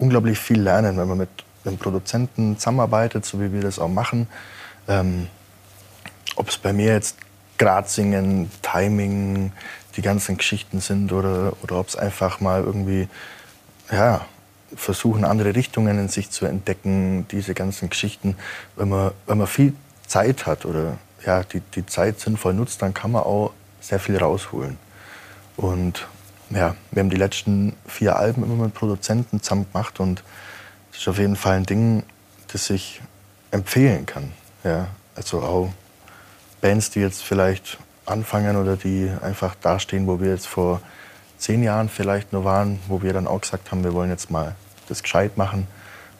unglaublich 0.00 0.40
viel 0.40 0.60
lernen, 0.60 0.96
wenn 0.96 1.06
man 1.06 1.18
mit 1.18 1.28
einem 1.64 1.78
Produzenten 1.78 2.58
zusammenarbeitet, 2.58 3.24
so 3.24 3.40
wie 3.40 3.52
wir 3.52 3.60
das 3.60 3.78
auch 3.78 3.86
machen. 3.86 4.26
Ähm, 4.88 5.28
Ob 6.34 6.48
es 6.48 6.58
bei 6.58 6.72
mir 6.72 6.92
jetzt 6.92 7.16
Grad 7.58 7.88
singen, 7.88 8.50
Timing, 8.62 9.52
die 9.94 10.02
ganzen 10.02 10.36
Geschichten 10.36 10.80
sind 10.80 11.12
oder, 11.12 11.52
oder 11.62 11.76
ob 11.76 11.86
es 11.86 11.94
einfach 11.94 12.40
mal 12.40 12.64
irgendwie 12.64 13.08
ja, 13.92 14.26
versuchen, 14.74 15.24
andere 15.24 15.54
Richtungen 15.54 15.96
in 16.00 16.08
sich 16.08 16.30
zu 16.30 16.44
entdecken, 16.44 17.28
diese 17.30 17.54
ganzen 17.54 17.88
Geschichten. 17.88 18.36
Wenn 18.74 18.88
man, 18.88 19.12
wenn 19.28 19.38
man 19.38 19.46
viel 19.46 19.74
Zeit 20.08 20.44
hat 20.44 20.64
oder 20.64 20.98
ja, 21.24 21.44
die, 21.44 21.60
die 21.60 21.86
Zeit 21.86 22.18
sinnvoll 22.18 22.54
nutzt, 22.54 22.82
dann 22.82 22.92
kann 22.94 23.12
man 23.12 23.22
auch 23.22 23.52
sehr 23.80 24.00
viel 24.00 24.16
rausholen. 24.16 24.76
Und 25.56 26.08
ja, 26.50 26.74
wir 26.90 27.00
haben 27.00 27.10
die 27.10 27.16
letzten 27.16 27.74
vier 27.86 28.16
Alben 28.16 28.44
immer 28.44 28.64
mit 28.64 28.74
Produzenten 28.74 29.42
zusammen 29.42 29.66
gemacht 29.72 30.00
und 30.00 30.22
das 30.92 31.00
ist 31.00 31.08
auf 31.08 31.18
jeden 31.18 31.36
Fall 31.36 31.56
ein 31.56 31.66
Ding, 31.66 32.04
das 32.48 32.70
ich 32.70 33.00
empfehlen 33.50 34.06
kann. 34.06 34.32
Ja, 34.64 34.88
also 35.14 35.40
auch 35.42 35.70
Bands, 36.60 36.90
die 36.90 37.00
jetzt 37.00 37.22
vielleicht 37.22 37.78
anfangen 38.06 38.56
oder 38.56 38.76
die 38.76 39.10
einfach 39.22 39.54
dastehen, 39.56 40.06
wo 40.06 40.20
wir 40.20 40.30
jetzt 40.30 40.46
vor 40.46 40.80
zehn 41.38 41.62
Jahren 41.62 41.88
vielleicht 41.88 42.32
nur 42.32 42.44
waren, 42.44 42.78
wo 42.88 43.02
wir 43.02 43.12
dann 43.12 43.26
auch 43.26 43.40
gesagt 43.40 43.70
haben, 43.70 43.84
wir 43.84 43.92
wollen 43.92 44.10
jetzt 44.10 44.30
mal 44.30 44.54
das 44.88 45.02
gescheit 45.02 45.36
machen, 45.36 45.66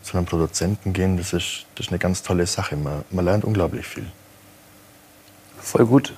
zu 0.02 0.16
einem 0.16 0.26
Produzenten 0.26 0.92
gehen, 0.92 1.16
das 1.16 1.32
ist, 1.32 1.66
das 1.74 1.86
ist 1.86 1.92
eine 1.92 1.98
ganz 1.98 2.22
tolle 2.22 2.46
Sache. 2.46 2.76
Man, 2.76 3.04
man 3.10 3.24
lernt 3.24 3.44
unglaublich 3.44 3.86
viel. 3.86 4.06
Voll 5.60 5.86
gut. 5.86 6.12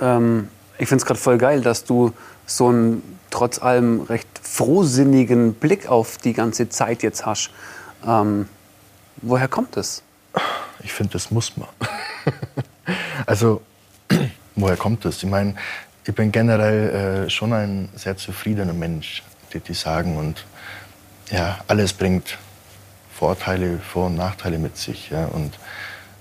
Ähm, 0.00 0.48
ich 0.78 0.88
finde 0.88 1.02
es 1.02 1.06
gerade 1.06 1.20
voll 1.20 1.38
geil, 1.38 1.60
dass 1.60 1.84
du 1.84 2.12
so 2.50 2.68
einen 2.68 3.18
trotz 3.30 3.62
allem 3.62 4.02
recht 4.02 4.28
frohsinnigen 4.42 5.54
Blick 5.54 5.88
auf 5.88 6.18
die 6.18 6.32
ganze 6.32 6.68
Zeit 6.68 7.02
jetzt 7.02 7.24
hast. 7.24 7.50
Ähm, 8.06 8.48
woher 9.22 9.48
kommt 9.48 9.76
es? 9.76 10.02
Ich 10.82 10.92
finde, 10.92 11.12
das 11.12 11.30
muss 11.30 11.56
man. 11.56 11.68
also, 13.26 13.62
woher 14.56 14.76
kommt 14.76 15.04
das? 15.04 15.22
Ich 15.22 15.28
meine, 15.28 15.54
ich 16.04 16.14
bin 16.14 16.32
generell 16.32 17.26
äh, 17.26 17.30
schon 17.30 17.52
ein 17.52 17.88
sehr 17.94 18.16
zufriedener 18.16 18.72
Mensch, 18.72 19.22
die, 19.52 19.60
die 19.60 19.74
sagen. 19.74 20.16
Und 20.16 20.44
ja, 21.30 21.60
alles 21.68 21.92
bringt 21.92 22.36
Vorteile, 23.14 23.78
Vor- 23.78 24.06
und 24.06 24.16
Nachteile 24.16 24.58
mit 24.58 24.76
sich. 24.76 25.10
Ja. 25.10 25.26
Und 25.26 25.58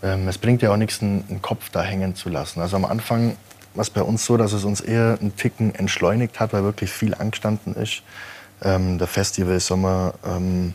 ähm, 0.03 0.27
es 0.27 0.37
bringt 0.37 0.61
ja 0.61 0.71
auch 0.71 0.77
nichts, 0.77 1.01
einen, 1.01 1.41
Kopf 1.41 1.69
da 1.71 1.81
hängen 1.81 2.15
zu 2.15 2.29
lassen. 2.29 2.61
Also 2.61 2.75
am 2.75 2.85
Anfang 2.85 3.35
war 3.79 3.83
es 3.83 3.89
bei 3.91 4.03
uns 4.03 4.25
so, 4.25 4.35
dass 4.35 4.51
es 4.51 4.65
uns 4.65 4.81
eher 4.81 5.17
einen 5.21 5.37
Ticken 5.37 5.73
entschleunigt 5.73 6.41
hat, 6.41 6.51
weil 6.51 6.63
wirklich 6.63 6.91
viel 6.91 7.13
angestanden 7.15 7.75
ist. 7.75 8.03
Ähm, 8.61 8.97
der 8.97 9.07
Festival 9.07 9.57
Sommer, 9.61 10.15
ähm, 10.25 10.73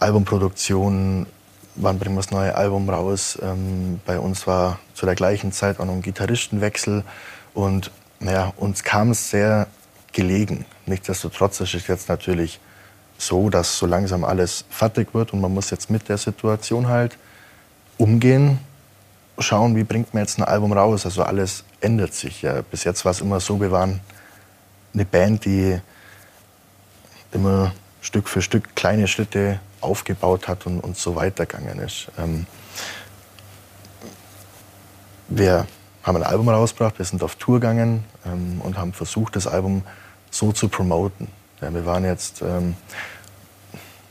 Albumproduktion, 0.00 1.26
wann 1.74 1.98
bringen 1.98 2.14
wir 2.14 2.22
das 2.22 2.30
neue 2.30 2.54
Album 2.54 2.88
raus. 2.88 3.38
Ähm, 3.42 4.00
bei 4.06 4.18
uns 4.18 4.46
war 4.46 4.78
zu 4.94 5.04
der 5.04 5.14
gleichen 5.14 5.52
Zeit 5.52 5.78
auch 5.78 5.84
noch 5.84 5.92
ein 5.92 6.00
Gitarristenwechsel 6.00 7.04
und 7.52 7.90
naja, 8.18 8.54
uns 8.56 8.82
kam 8.82 9.10
es 9.10 9.28
sehr 9.28 9.66
gelegen. 10.14 10.64
Nichtsdestotrotz 10.86 11.60
ist 11.60 11.74
es 11.74 11.86
jetzt 11.86 12.08
natürlich 12.08 12.60
so, 13.18 13.50
dass 13.50 13.76
so 13.76 13.84
langsam 13.84 14.24
alles 14.24 14.64
fertig 14.70 15.12
wird 15.12 15.34
und 15.34 15.42
man 15.42 15.52
muss 15.52 15.68
jetzt 15.68 15.90
mit 15.90 16.08
der 16.08 16.16
Situation 16.16 16.88
halt 16.88 17.18
umgehen, 17.98 18.58
schauen, 19.38 19.76
wie 19.76 19.84
bringt 19.84 20.14
man 20.14 20.22
jetzt 20.22 20.38
ein 20.38 20.44
Album 20.44 20.72
raus. 20.72 21.04
Also 21.04 21.22
alles 21.22 21.64
ändert 21.84 22.14
sich. 22.14 22.42
Ja. 22.42 22.62
Bis 22.62 22.84
jetzt 22.84 23.04
war 23.04 23.12
es 23.12 23.20
immer 23.20 23.40
so, 23.40 23.60
wir 23.60 23.70
waren 23.70 24.00
eine 24.92 25.04
Band, 25.04 25.44
die 25.44 25.78
immer 27.32 27.72
Stück 28.00 28.28
für 28.28 28.42
Stück 28.42 28.74
kleine 28.74 29.08
Schritte 29.08 29.60
aufgebaut 29.80 30.48
hat 30.48 30.66
und, 30.66 30.80
und 30.80 30.96
so 30.96 31.16
weitergegangen 31.16 31.78
ist. 31.78 32.08
Ähm, 32.18 32.46
wir 35.28 35.66
haben 36.02 36.16
ein 36.16 36.22
Album 36.22 36.48
rausgebracht, 36.48 36.98
wir 36.98 37.04
sind 37.04 37.22
auf 37.22 37.36
Tour 37.36 37.60
gegangen 37.60 38.04
ähm, 38.26 38.60
und 38.62 38.78
haben 38.78 38.92
versucht, 38.92 39.36
das 39.36 39.46
Album 39.46 39.82
so 40.30 40.52
zu 40.52 40.68
promoten. 40.68 41.28
Ja, 41.60 41.72
wir 41.72 41.86
waren 41.86 42.04
jetzt, 42.04 42.42
ähm, 42.42 42.76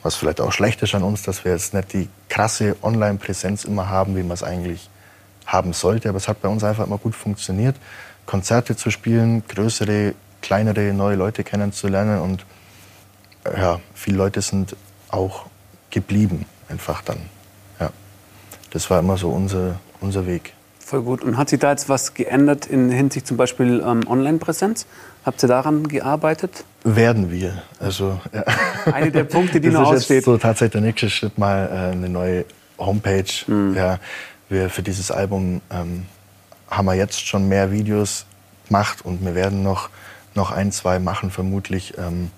was 0.01 0.15
vielleicht 0.15 0.41
auch 0.41 0.51
schlecht 0.51 0.81
ist 0.81 0.95
an 0.95 1.03
uns, 1.03 1.23
dass 1.23 1.45
wir 1.45 1.53
jetzt 1.53 1.73
nicht 1.73 1.93
die 1.93 2.09
krasse 2.29 2.75
Online-Präsenz 2.81 3.63
immer 3.63 3.89
haben, 3.89 4.15
wie 4.15 4.23
man 4.23 4.31
es 4.31 4.43
eigentlich 4.43 4.89
haben 5.53 5.71
sollte. 5.73 6.09
Aber 6.09 6.17
es 6.17 6.27
hat 6.27 6.41
bei 6.41 6.49
uns 6.49 6.63
einfach 6.63 6.85
immer 6.85 6.97
gut 6.97 7.15
funktioniert, 7.15 7.75
Konzerte 8.25 8.75
zu 8.75 8.89
spielen, 8.89 9.43
größere, 9.47 10.13
kleinere, 10.41 10.93
neue 10.93 11.15
Leute 11.15 11.43
kennenzulernen. 11.43 12.19
Und 12.19 12.45
ja, 13.45 13.79
viele 13.93 14.17
Leute 14.17 14.41
sind 14.41 14.75
auch 15.09 15.45
geblieben, 15.89 16.45
einfach 16.69 17.01
dann. 17.03 17.17
Ja. 17.79 17.91
Das 18.71 18.89
war 18.89 18.99
immer 18.99 19.17
so 19.17 19.29
unser, 19.29 19.79
unser 20.01 20.25
Weg. 20.25 20.53
Voll 20.79 21.01
gut. 21.01 21.23
Und 21.23 21.37
hat 21.37 21.49
sich 21.49 21.59
da 21.59 21.71
jetzt 21.71 21.87
was 21.87 22.13
geändert 22.13 22.65
in 22.65 22.89
Hinsicht 22.89 23.25
zum 23.25 23.37
Beispiel 23.37 23.81
ähm, 23.85 24.01
Online-Präsenz? 24.05 24.85
Habt 25.25 25.41
ihr 25.41 25.47
daran 25.47 25.87
gearbeitet? 25.87 26.65
Werden 26.83 27.31
wir. 27.31 27.63
Also, 27.79 28.19
ja. 28.33 28.43
Eine 28.91 29.11
der 29.11 29.23
Punkte, 29.23 29.61
die 29.61 29.69
das 29.71 29.79
noch 29.79 29.93
ist 29.93 29.99
aussteht. 29.99 30.17
Jetzt 30.17 30.25
so 30.25 30.37
tatsächlich 30.37 30.73
der 30.73 30.81
nächste 30.81 31.09
Schritt 31.09 31.37
mal 31.37 31.69
äh, 31.71 31.91
eine 31.93 32.09
neue 32.09 32.45
Homepage. 32.77 33.23
Mhm. 33.47 33.75
Ja, 33.75 33.99
wir 34.53 34.69
für 34.69 34.83
dieses 34.83 35.11
Album 35.11 35.61
ähm, 35.69 36.05
haben 36.69 36.85
wir 36.85 36.93
jetzt 36.93 37.27
schon 37.27 37.49
mehr 37.49 37.71
Videos 37.71 38.25
gemacht 38.67 39.03
und 39.03 39.25
wir 39.25 39.35
werden 39.35 39.63
noch, 39.63 39.89
noch 40.35 40.51
ein, 40.51 40.71
zwei 40.71 40.99
machen 40.99 41.31
vermutlich, 41.31 41.97
ähm, 41.97 42.31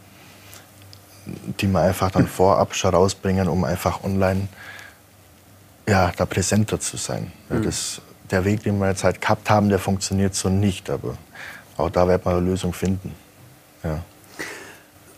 die 1.59 1.67
wir 1.67 1.81
einfach 1.81 2.09
dann 2.09 2.27
vorab 2.41 2.73
schon 2.73 2.95
rausbringen, 2.95 3.47
um 3.47 3.63
einfach 3.63 4.03
online 4.03 4.47
ja, 5.87 6.11
da 6.17 6.25
präsenter 6.25 6.79
zu 6.79 6.97
sein. 6.97 7.31
Mhm. 7.49 7.63
das, 7.63 8.01
der 8.31 8.43
Weg, 8.43 8.63
den 8.63 8.79
wir 8.79 8.89
jetzt 8.89 9.03
halt 9.03 9.21
gehabt 9.21 9.49
haben, 9.51 9.69
der 9.69 9.77
funktioniert 9.77 10.33
so 10.33 10.49
nicht, 10.49 10.89
aber 10.89 11.15
auch 11.77 11.91
da 11.91 12.07
wird 12.07 12.25
man 12.25 12.37
eine 12.37 12.45
Lösung 12.45 12.73
finden. 12.73 13.13
Ja. 13.83 13.99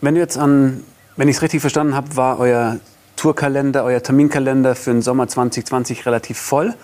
Wenn 0.00 0.14
du 0.14 0.20
jetzt 0.20 0.36
an, 0.36 0.82
wenn 1.16 1.28
ich 1.28 1.36
es 1.36 1.42
richtig 1.42 1.60
verstanden 1.60 1.94
habe, 1.94 2.14
war 2.16 2.38
euer 2.38 2.78
Tourkalender, 3.18 3.84
euer 3.84 4.02
Terminkalender 4.02 4.74
für 4.74 4.92
den 4.92 5.02
Sommer 5.02 5.28
2020 5.28 6.06
relativ 6.06 6.38
voll. 6.38 6.74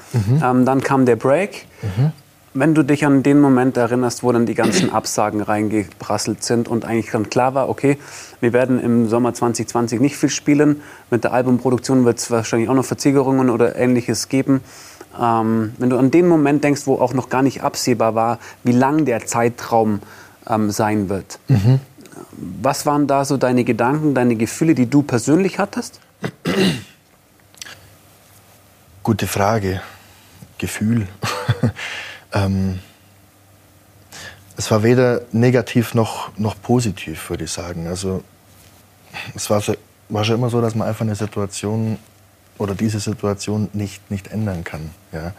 Ähm, 0.43 0.65
dann 0.67 0.83
kam 0.83 1.07
der 1.07 1.17
Break. 1.17 1.67
Wenn 2.57 2.75
du 2.75 2.85
dich 2.85 3.05
an 3.07 3.23
den 3.23 3.41
Moment 3.41 3.77
erinnerst, 3.77 4.23
wo 4.23 4.31
dann 4.31 4.45
die 4.45 4.55
ganzen 4.55 4.93
Absagen 4.93 5.41
reingeprasselt 5.41 6.45
sind 6.45 6.69
und 6.69 6.85
eigentlich 6.85 7.11
dann 7.11 7.31
klar 7.31 7.55
war, 7.55 7.69
okay, 7.69 7.99
wir 8.41 8.53
werden 8.53 8.81
im 8.81 9.09
Sommer 9.09 9.33
2020 9.33 10.01
nicht 10.01 10.17
viel 10.17 10.29
spielen. 10.29 10.83
Mit 11.11 11.25
der 11.25 11.33
Albumproduktion 11.33 12.05
wird 12.05 12.19
es 12.19 12.31
wahrscheinlich 12.31 12.69
auch 12.69 12.75
noch 12.75 12.85
Verzögerungen 12.85 13.49
oder 13.49 13.77
ähnliches 13.77 14.29
geben. 14.29 14.61
Ähm, 15.21 15.73
wenn 15.79 15.91
du 15.91 15.99
an 15.99 16.11
den 16.11 16.29
Moment 16.29 16.63
denkst, 16.65 16.83
wo 16.87 16.97
auch 16.97 17.15
noch 17.15 17.29
gar 17.29 17.43
nicht 17.43 17.63
absehbar 17.63 18.15
war, 18.15 18.39
wie 18.63 18.73
lang 18.73 19.05
der 19.05 19.25
Zeitraum 19.27 20.01
ähm, 20.49 20.71
sein 20.71 21.09
wird. 21.09 21.39
Was 22.61 22.87
waren 22.87 23.07
da 23.07 23.25
so 23.25 23.37
deine 23.37 23.65
Gedanken, 23.65 24.15
deine 24.15 24.37
Gefühle, 24.37 24.75
die 24.75 24.87
du 24.91 25.03
persönlich 25.03 25.59
hattest? 25.59 26.01
Gute 29.03 29.27
Frage. 29.27 29.83
Gefühl. 30.59 31.09
ähm, 32.33 32.79
es 34.57 34.71
war 34.71 34.83
weder 34.83 35.23
negativ 35.33 35.95
noch, 35.95 36.37
noch 36.39 36.61
positiv, 36.61 37.29
würde 37.29 37.45
ich 37.45 37.53
sagen. 37.53 37.89
Also 37.89 38.23
es 39.35 39.51
war, 39.51 39.61
so, 39.61 39.75
war 40.09 40.25
schon 40.25 40.37
immer 40.37 40.49
so, 40.49 40.61
dass 40.61 40.75
man 40.75 40.89
einfach 40.89 41.03
eine 41.03 41.17
Situation 41.17 41.99
oder 42.57 42.75
diese 42.75 43.01
Situation 43.01 43.69
nicht, 43.73 44.11
nicht 44.11 44.29
ändern 44.29 44.63
kann. 44.63 44.91
Ja? 45.13 45.33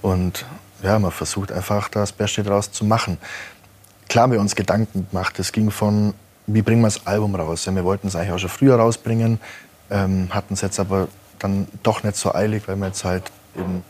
Und 0.00 0.46
ja, 0.82 0.98
man 0.98 1.10
versucht 1.10 1.50
einfach 1.50 1.88
das 1.88 2.12
Beste 2.12 2.42
daraus 2.42 2.70
zu 2.70 2.84
machen. 2.84 3.18
Klar 4.08 4.24
haben 4.24 4.32
wir 4.32 4.40
uns 4.40 4.54
Gedanken 4.54 5.08
gemacht. 5.10 5.38
Es 5.38 5.52
ging 5.52 5.70
von, 5.70 6.14
wie 6.46 6.62
bringen 6.62 6.82
wir 6.82 6.88
das 6.88 7.06
Album 7.06 7.34
raus? 7.34 7.64
Ja, 7.64 7.74
wir 7.74 7.84
wollten 7.84 8.06
es 8.06 8.16
eigentlich 8.16 8.32
auch 8.32 8.38
schon 8.38 8.50
früher 8.50 8.76
rausbringen, 8.76 9.40
ähm, 9.92 10.28
hatten 10.30 10.54
es 10.54 10.62
jetzt 10.62 10.80
aber 10.80 11.08
dann 11.38 11.68
doch 11.82 12.02
nicht 12.02 12.16
so 12.16 12.34
eilig, 12.34 12.66
weil 12.66 12.76
wir 12.76 12.86
jetzt 12.86 13.04
halt 13.04 13.24
eben 13.56 13.84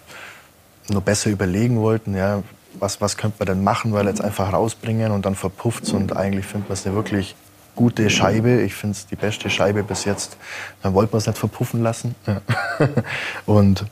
nur 0.88 1.00
besser 1.00 1.30
überlegen 1.30 1.80
wollten, 1.80 2.14
ja, 2.16 2.42
was, 2.78 3.00
was 3.00 3.16
könnte 3.16 3.36
man 3.38 3.46
denn 3.46 3.64
machen, 3.64 3.92
weil 3.92 4.06
jetzt 4.06 4.20
einfach 4.20 4.52
rausbringen 4.52 5.12
und 5.12 5.24
dann 5.24 5.34
verpufft 5.34 5.88
und 5.92 6.16
eigentlich 6.16 6.46
findet 6.46 6.68
man 6.68 6.74
es 6.74 6.86
eine 6.86 6.94
wirklich 6.94 7.36
gute 7.76 8.10
Scheibe. 8.10 8.62
Ich 8.62 8.74
finde 8.74 8.96
es 8.96 9.06
die 9.06 9.16
beste 9.16 9.48
Scheibe 9.48 9.82
bis 9.82 10.04
jetzt. 10.04 10.36
Dann 10.82 10.94
wollten 10.94 11.12
wir 11.12 11.18
es 11.18 11.26
nicht 11.26 11.38
verpuffen 11.38 11.82
lassen. 11.82 12.14
Ja. 12.26 12.40
und 13.46 13.86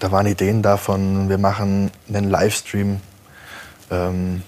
da 0.00 0.12
waren 0.12 0.26
Ideen 0.26 0.62
davon, 0.62 1.28
wir 1.28 1.38
machen 1.38 1.90
einen 2.08 2.28
Livestream 2.28 3.00
ähm, 3.90 4.42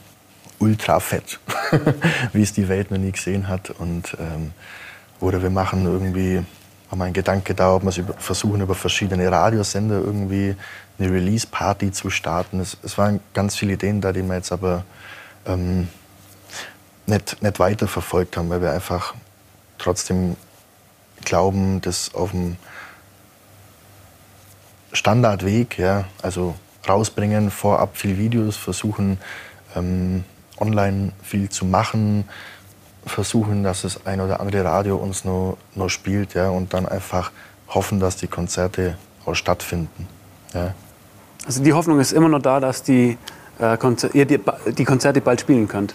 ultra 0.59 1.01
fett, 1.01 1.41
wie 2.33 2.43
es 2.43 2.53
die 2.53 2.69
Welt 2.69 2.91
noch 2.91 2.99
nie 2.99 3.13
gesehen 3.13 3.49
hat. 3.49 3.71
Und, 3.71 4.17
ähm, 4.21 4.53
oder 5.21 5.43
wir 5.43 5.51
machen 5.51 5.85
irgendwie, 5.85 6.45
einen 6.91 7.13
Gedanke 7.13 7.55
da, 7.55 7.75
ob 7.77 7.85
wir 7.85 8.05
versuchen, 8.19 8.63
über 8.63 8.75
verschiedene 8.75 9.31
Radiosender 9.31 10.01
irgendwie 10.01 10.57
eine 10.99 11.13
Release-Party 11.13 11.93
zu 11.93 12.11
starten. 12.11 12.59
Es, 12.61 12.77
es, 12.83 12.99
waren 12.99 13.21
ganz 13.33 13.57
viele 13.57 13.75
Ideen 13.75 14.01
da, 14.01 14.13
die 14.13 14.23
wir 14.23 14.35
jetzt 14.35 14.51
aber 14.51 14.85
ähm, 15.47 15.89
nicht, 17.07 17.43
nicht 17.43 17.59
weiterverfolgt 17.61 18.37
haben, 18.37 18.51
weil 18.51 18.61
wir 18.61 18.73
einfach 18.73 19.15
trotzdem 19.79 20.37
glauben, 21.25 21.81
dass 21.81 22.15
auf 22.15 22.33
dem 22.33 22.57
Standardweg, 24.93 25.79
ja, 25.79 26.05
also 26.23 26.55
rausbringen, 26.89 27.51
vorab 27.51 27.97
viel 27.97 28.19
Videos, 28.19 28.57
versuchen 28.57 29.19
ähm, 29.77 30.25
online 30.59 31.13
viel 31.23 31.49
zu 31.49 31.65
machen, 31.65 32.25
versuchen, 33.07 33.63
dass 33.63 33.83
das 33.83 34.07
ein 34.07 34.21
oder 34.21 34.41
andere 34.41 34.65
Radio 34.65 34.97
uns 34.97 35.25
nur, 35.25 35.57
nur 35.75 35.91
spielt 35.91 36.35
ja, 36.35 36.51
und 36.51 36.75
dann 36.75 36.87
einfach 36.87 37.31
hoffen, 37.69 38.01
dass 38.01 38.17
die 38.17 38.27
Konzerte 38.27 38.97
auch 39.25 39.35
stattfinden. 39.35 40.09
Ja. 40.55 40.75
Also 41.47 41.63
die 41.63 41.73
Hoffnung 41.73 42.01
ist 42.01 42.13
immer 42.13 42.29
noch 42.29 42.43
da, 42.43 42.61
dass 42.61 42.83
die, 42.83 43.17
äh, 43.59 43.77
Konzer 43.77 44.15
ihr 44.15 44.27
die, 44.27 44.41
die 44.77 44.85
Konzerte 44.85 45.21
bald 45.21 45.41
spielen 45.41 45.69
könnt. 45.69 45.95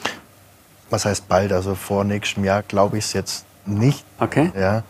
Was 0.90 1.06
heißt 1.06 1.28
bald? 1.28 1.52
Also 1.52 1.76
vor 1.76 2.04
nächstem 2.04 2.44
Jahr 2.44 2.64
glaube 2.64 2.98
ich 2.98 3.06
es 3.06 3.14
jetzt 3.14 3.46
nicht. 3.66 4.06
Okay. 4.20 4.52
Ja. 4.58 4.84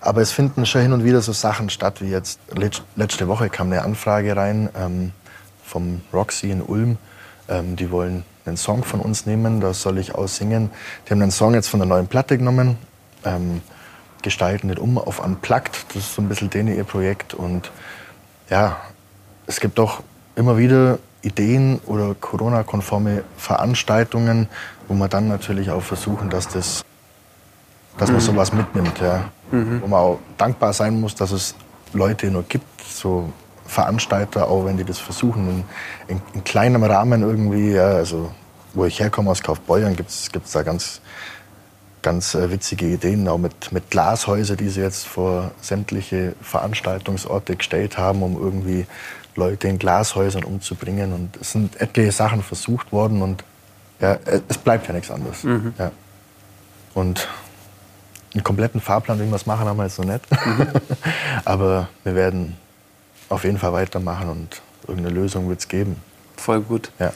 Aber 0.00 0.22
es 0.22 0.32
finden 0.32 0.64
schon 0.64 0.80
hin 0.82 0.92
und 0.92 1.04
wieder 1.04 1.20
so 1.20 1.32
Sachen 1.32 1.68
statt, 1.68 2.00
wie 2.00 2.08
jetzt 2.08 2.40
letzte 2.96 3.28
Woche 3.28 3.50
kam 3.50 3.66
eine 3.66 3.82
Anfrage 3.82 4.34
rein 4.34 4.70
ähm, 4.74 5.12
vom 5.64 6.00
Roxy 6.12 6.50
in 6.50 6.62
Ulm. 6.62 6.96
Ähm, 7.48 7.76
die 7.76 7.90
wollen 7.90 8.24
einen 8.50 8.56
Song 8.56 8.84
von 8.84 9.00
uns 9.00 9.26
nehmen, 9.26 9.60
da 9.60 9.72
soll 9.72 9.98
ich 9.98 10.14
aussingen. 10.14 10.70
Die 11.06 11.12
haben 11.12 11.22
einen 11.22 11.30
Song 11.30 11.54
jetzt 11.54 11.68
von 11.68 11.80
der 11.80 11.88
neuen 11.88 12.06
Platte 12.06 12.36
genommen, 12.36 12.76
ähm, 13.24 13.62
gestalten 14.22 14.68
nicht 14.68 14.78
um 14.78 14.98
auf 14.98 15.24
Unplugged. 15.24 15.86
Das 15.88 15.96
ist 15.96 16.14
so 16.14 16.22
ein 16.22 16.28
bisschen 16.28 16.50
denen 16.50 16.76
ihr 16.76 16.84
Projekt. 16.84 17.32
Und 17.32 17.70
ja, 18.50 18.76
es 19.46 19.60
gibt 19.60 19.78
doch 19.78 20.02
immer 20.36 20.58
wieder 20.58 20.98
Ideen 21.22 21.80
oder 21.86 22.14
Corona-konforme 22.14 23.24
Veranstaltungen, 23.36 24.48
wo 24.88 24.94
man 24.94 25.08
dann 25.08 25.28
natürlich 25.28 25.70
auch 25.70 25.82
versuchen, 25.82 26.30
dass 26.30 26.48
das 26.48 26.84
dass 27.98 28.10
man 28.10 28.20
sowas 28.20 28.52
mitnimmt, 28.52 28.98
ja. 29.00 29.30
Wo 29.80 29.86
man 29.86 30.00
auch 30.00 30.18
dankbar 30.38 30.72
sein 30.72 31.00
muss, 31.00 31.14
dass 31.14 31.32
es 31.32 31.54
Leute 31.92 32.30
nur 32.30 32.44
gibt, 32.44 32.82
so 32.82 33.30
Veranstalter, 33.66 34.48
auch 34.48 34.64
wenn 34.64 34.76
die 34.76 34.84
das 34.84 34.98
versuchen, 34.98 35.64
in, 36.08 36.16
in, 36.16 36.22
in 36.34 36.44
kleinem 36.44 36.82
Rahmen 36.82 37.22
irgendwie, 37.22 37.72
ja, 37.72 37.88
also 37.88 38.30
wo 38.74 38.84
ich 38.84 39.00
herkomme 39.00 39.30
aus 39.30 39.42
Kaufbeuern, 39.42 39.96
gibt 39.96 40.10
es 40.10 40.28
da 40.52 40.62
ganz, 40.62 41.00
ganz 42.02 42.34
äh, 42.34 42.50
witzige 42.50 42.86
Ideen, 42.86 43.28
auch 43.28 43.38
mit, 43.38 43.72
mit 43.72 43.90
Glashäuser, 43.90 44.56
die 44.56 44.68
sie 44.68 44.80
jetzt 44.80 45.06
vor 45.06 45.50
sämtliche 45.60 46.34
Veranstaltungsorte 46.40 47.56
gestellt 47.56 47.98
haben, 47.98 48.22
um 48.22 48.36
irgendwie 48.36 48.86
Leute 49.36 49.68
in 49.68 49.78
Glashäusern 49.78 50.44
umzubringen. 50.44 51.12
Und 51.12 51.36
es 51.40 51.52
sind 51.52 51.80
etliche 51.80 52.12
Sachen 52.12 52.42
versucht 52.42 52.92
worden 52.92 53.22
und 53.22 53.44
ja, 54.00 54.18
es 54.48 54.58
bleibt 54.58 54.86
ja 54.86 54.94
nichts 54.94 55.10
anderes. 55.10 55.42
Ja. 55.42 55.90
Und 56.94 57.28
einen 58.34 58.44
kompletten 58.44 58.80
Fahrplan, 58.80 59.20
wie 59.20 59.26
wir 59.26 59.36
es 59.36 59.46
machen, 59.46 59.66
haben 59.66 59.76
wir 59.76 59.84
jetzt 59.84 59.98
noch 59.98 60.06
nicht. 60.06 60.24
Mhm. 60.30 60.68
Aber 61.44 61.88
wir 62.04 62.14
werden 62.14 62.56
auf 63.28 63.44
jeden 63.44 63.58
Fall 63.58 63.72
weitermachen 63.72 64.28
und 64.28 64.62
irgendeine 64.86 65.14
Lösung 65.14 65.48
wird 65.48 65.60
es 65.60 65.68
geben. 65.68 65.96
Voll 66.36 66.60
gut. 66.60 66.90
Ja. 66.98 67.12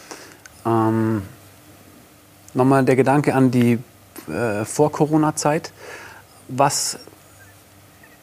Ähm, 0.67 1.23
Nochmal 2.55 2.85
der 2.85 2.95
Gedanke 2.95 3.35
an 3.35 3.51
die 3.51 3.81
äh, 4.29 4.65
Vor-Corona-Zeit. 4.65 5.73
Was 6.47 6.99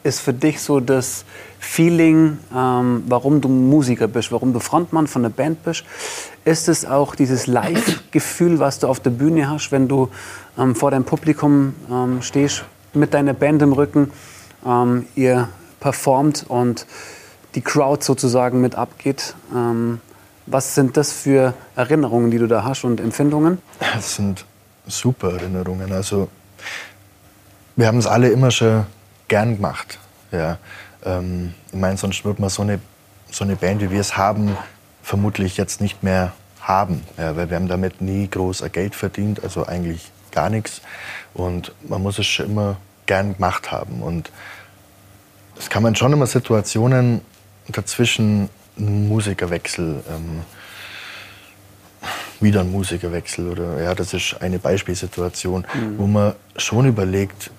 ist 0.04 0.22
für 0.22 0.34
dich 0.34 0.62
so 0.62 0.80
das 0.80 1.26
Feeling, 1.60 2.38
ähm, 2.56 3.04
warum 3.08 3.42
du 3.42 3.50
Musiker 3.50 4.08
bist, 4.08 4.32
warum 4.32 4.54
du 4.54 4.62
Frontmann 4.62 5.08
von 5.08 5.24
der 5.24 5.30
Band 5.30 5.66
bist? 5.66 5.84
Ist 6.46 6.70
es 6.70 6.86
auch 6.86 7.14
dieses 7.16 7.46
Live-Gefühl, 7.46 8.60
was 8.60 8.80
du 8.80 8.88
auf 8.88 9.02
der 9.02 9.10
Bühne 9.10 9.50
hast, 9.50 9.74
wenn 9.74 9.90
du 9.90 10.10
ähm, 10.58 10.76
vor 10.76 10.92
deinem 10.92 11.04
Publikum 11.04 11.76
ähm, 11.92 12.22
stehst, 12.22 12.64
mit 12.94 13.14
deiner 13.14 13.34
Band 13.34 13.62
im 13.62 13.74
Rücken, 13.74 14.12
ähm, 14.66 15.08
ihr 15.16 15.50
performt 15.82 16.46
und 16.48 16.88
die 17.56 17.62
Crowd 17.62 18.02
sozusagen 18.02 18.62
mit 18.62 18.76
abgeht? 18.76 19.36
Was 20.52 20.76
sind 20.76 20.98
das 20.98 21.14
für 21.14 21.54
Erinnerungen, 21.78 22.30
die 22.30 22.38
du 22.38 22.46
da 22.46 22.66
hast 22.66 22.84
und 22.84 23.00
Empfindungen? 23.00 23.60
Das 23.80 24.16
sind 24.16 24.46
super 24.86 25.32
Erinnerungen. 25.32 25.94
Also 25.94 26.28
wir 27.78 27.88
haben 27.88 28.00
es 28.00 28.06
alle 28.06 28.28
immer 28.28 28.52
schon 28.52 28.86
gern 29.30 29.56
gemacht. 29.56 29.98
Ja. 30.34 30.58
Ähm, 31.06 31.54
ich 31.72 31.80
meine, 31.80 31.96
sonst 31.96 32.26
würde 32.26 32.42
man 32.42 32.50
so 32.50 32.64
eine, 32.64 32.82
so 33.32 33.46
eine 33.46 33.56
Band, 33.56 33.82
wie 33.82 33.92
wir 33.92 34.02
es 34.02 34.18
haben, 34.18 34.58
vermutlich 35.02 35.56
jetzt 35.56 35.80
nicht 35.80 36.04
mehr 36.04 36.34
haben. 36.60 37.02
Ja, 37.18 37.38
weil 37.38 37.50
wir 37.50 37.56
haben 37.56 37.70
damit 37.70 38.02
nie 38.02 38.30
groß 38.30 38.66
Geld 38.74 38.94
verdient, 38.94 39.42
also 39.46 39.66
eigentlich 39.66 40.12
gar 40.34 40.50
nichts. 40.50 40.82
Und 41.34 41.72
man 41.88 42.04
muss 42.04 42.20
es 42.20 42.28
schon 42.28 42.48
immer 42.48 42.76
gern 43.06 43.36
gemacht 43.36 43.72
haben. 43.72 44.02
Und 44.02 44.30
es 45.58 45.70
kann 45.70 45.82
man 45.82 45.96
schon 45.96 46.12
immer 46.12 46.28
Situationen 46.28 47.22
dazwischen 47.70 48.50
Musikerwechsel, 48.76 50.04
ähm, 50.10 50.42
wieder 52.40 52.62
ein 52.62 52.72
Musikerwechsel 52.72 53.50
oder 53.50 53.82
ja, 53.82 53.94
das 53.94 54.14
ist 54.14 54.38
eine 54.42 54.60
Beispielsituation, 54.60 55.66
mhm. 55.74 55.98
wo 55.98 56.08
man 56.08 56.34
schon 56.56 56.88
überlegt, 56.88 57.52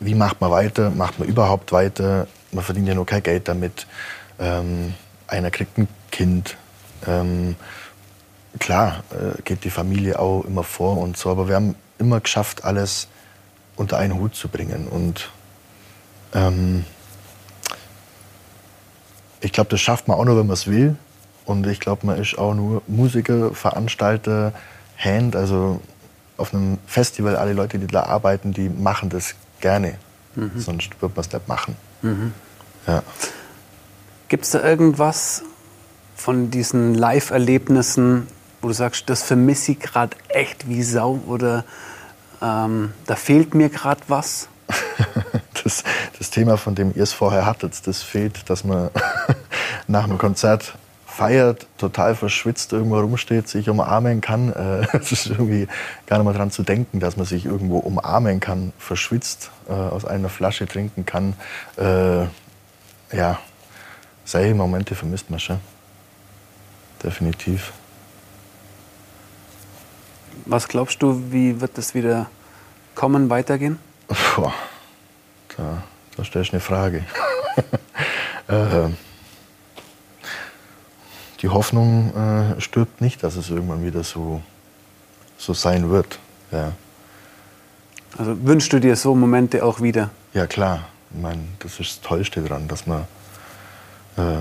wie 0.00 0.14
macht 0.14 0.40
man 0.40 0.50
weiter, 0.50 0.90
macht 0.90 1.18
man 1.18 1.28
überhaupt 1.28 1.72
weiter, 1.72 2.26
man 2.52 2.64
verdient 2.64 2.88
ja 2.88 2.94
nur 2.94 3.06
kein 3.06 3.22
Geld 3.22 3.48
damit, 3.48 3.86
ähm, 4.38 4.94
einer 5.26 5.50
kriegt 5.50 5.78
ein 5.78 5.88
Kind, 6.10 6.56
ähm, 7.06 7.56
klar 8.58 9.02
äh, 9.10 9.40
geht 9.42 9.64
die 9.64 9.70
Familie 9.70 10.18
auch 10.18 10.44
immer 10.44 10.64
vor 10.64 10.98
und 10.98 11.16
so, 11.16 11.30
aber 11.30 11.48
wir 11.48 11.56
haben 11.56 11.74
immer 11.98 12.20
geschafft, 12.20 12.64
alles 12.64 13.08
unter 13.76 13.98
einen 13.98 14.18
Hut 14.18 14.34
zu 14.34 14.48
bringen. 14.48 14.86
Und 14.86 15.30
ähm, 16.34 16.84
ich 19.44 19.52
glaube, 19.52 19.68
das 19.70 19.80
schafft 19.80 20.08
man 20.08 20.16
auch 20.16 20.24
nur, 20.24 20.38
wenn 20.38 20.46
man 20.46 20.54
es 20.54 20.66
will. 20.66 20.96
Und 21.44 21.66
ich 21.66 21.78
glaube, 21.78 22.06
man 22.06 22.18
ist 22.18 22.38
auch 22.38 22.54
nur 22.54 22.82
Musiker, 22.86 23.54
Veranstalter, 23.54 24.54
Hand. 24.96 25.36
Also 25.36 25.80
auf 26.38 26.54
einem 26.54 26.78
Festival, 26.86 27.36
alle 27.36 27.52
Leute, 27.52 27.78
die 27.78 27.86
da 27.86 28.04
arbeiten, 28.04 28.52
die 28.54 28.70
machen 28.70 29.10
das 29.10 29.34
gerne. 29.60 29.98
Mhm. 30.34 30.52
Sonst 30.56 30.90
wird 31.00 31.14
man 31.14 31.24
es 31.24 31.30
nicht 31.30 31.46
machen. 31.46 31.76
Mhm. 32.00 32.32
Ja. 32.86 33.02
Gibt 34.28 34.44
es 34.44 34.52
da 34.52 34.62
irgendwas 34.62 35.42
von 36.16 36.50
diesen 36.50 36.94
Live-Erlebnissen, 36.94 38.26
wo 38.62 38.68
du 38.68 38.74
sagst, 38.74 39.10
das 39.10 39.22
vermisse 39.22 39.72
ich 39.72 39.80
gerade 39.80 40.16
echt 40.28 40.68
wie 40.70 40.82
Sau 40.82 41.20
oder 41.26 41.64
ähm, 42.40 42.94
da 43.04 43.14
fehlt 43.14 43.54
mir 43.54 43.68
gerade 43.68 44.00
was? 44.08 44.48
das, 45.62 45.84
das 46.24 46.30
Thema, 46.30 46.56
von 46.56 46.74
dem 46.74 46.92
ihr 46.94 47.02
es 47.02 47.12
vorher 47.12 47.44
hattet, 47.44 47.86
das 47.86 48.02
fehlt, 48.02 48.48
dass 48.48 48.64
man 48.64 48.88
nach 49.88 50.04
einem 50.04 50.16
Konzert 50.16 50.74
feiert, 51.06 51.66
total 51.76 52.14
verschwitzt 52.14 52.72
irgendwo 52.72 52.98
rumsteht, 52.98 53.46
sich 53.46 53.68
umarmen 53.68 54.22
kann. 54.22 54.50
Es 54.94 55.12
ist 55.12 55.26
irgendwie 55.26 55.68
gar 56.06 56.16
nicht 56.16 56.24
mal 56.24 56.32
dran 56.32 56.50
zu 56.50 56.62
denken, 56.62 56.98
dass 56.98 57.18
man 57.18 57.26
sich 57.26 57.44
irgendwo 57.44 57.78
umarmen 57.78 58.40
kann, 58.40 58.72
verschwitzt, 58.78 59.50
äh, 59.68 59.72
aus 59.72 60.06
einer 60.06 60.30
Flasche 60.30 60.66
trinken 60.66 61.04
kann. 61.04 61.34
Äh, 61.76 62.22
ja, 63.14 63.38
solche 64.24 64.54
Momente 64.54 64.94
vermisst 64.94 65.30
man 65.30 65.40
schon. 65.40 65.58
Definitiv. 67.02 67.74
Was 70.46 70.68
glaubst 70.68 71.02
du, 71.02 71.30
wie 71.30 71.60
wird 71.60 71.76
das 71.76 71.94
wieder 71.94 72.30
kommen, 72.94 73.28
weitergehen? 73.28 73.78
Puh. 74.08 74.50
Da, 75.56 75.84
da 76.16 76.24
stellst 76.24 76.50
du 76.50 76.54
eine 76.54 76.60
Frage. 76.60 77.04
äh, 78.48 78.90
die 81.40 81.48
Hoffnung 81.48 82.14
äh, 82.16 82.60
stirbt 82.60 83.00
nicht, 83.00 83.22
dass 83.22 83.36
es 83.36 83.50
irgendwann 83.50 83.84
wieder 83.84 84.02
so, 84.02 84.40
so 85.36 85.52
sein 85.52 85.90
wird. 85.90 86.18
Ja. 86.50 86.72
Also 88.16 88.36
wünschst 88.46 88.72
du 88.72 88.78
dir 88.78 88.96
so 88.96 89.14
Momente 89.14 89.64
auch 89.64 89.80
wieder? 89.80 90.10
Ja, 90.32 90.46
klar. 90.46 90.84
Ich 91.10 91.20
meine, 91.20 91.42
das 91.58 91.80
ist 91.80 91.98
das 91.98 92.00
Tollste 92.00 92.42
daran, 92.42 92.68
dass 92.68 92.86
man 92.86 93.02
äh, 94.16 94.40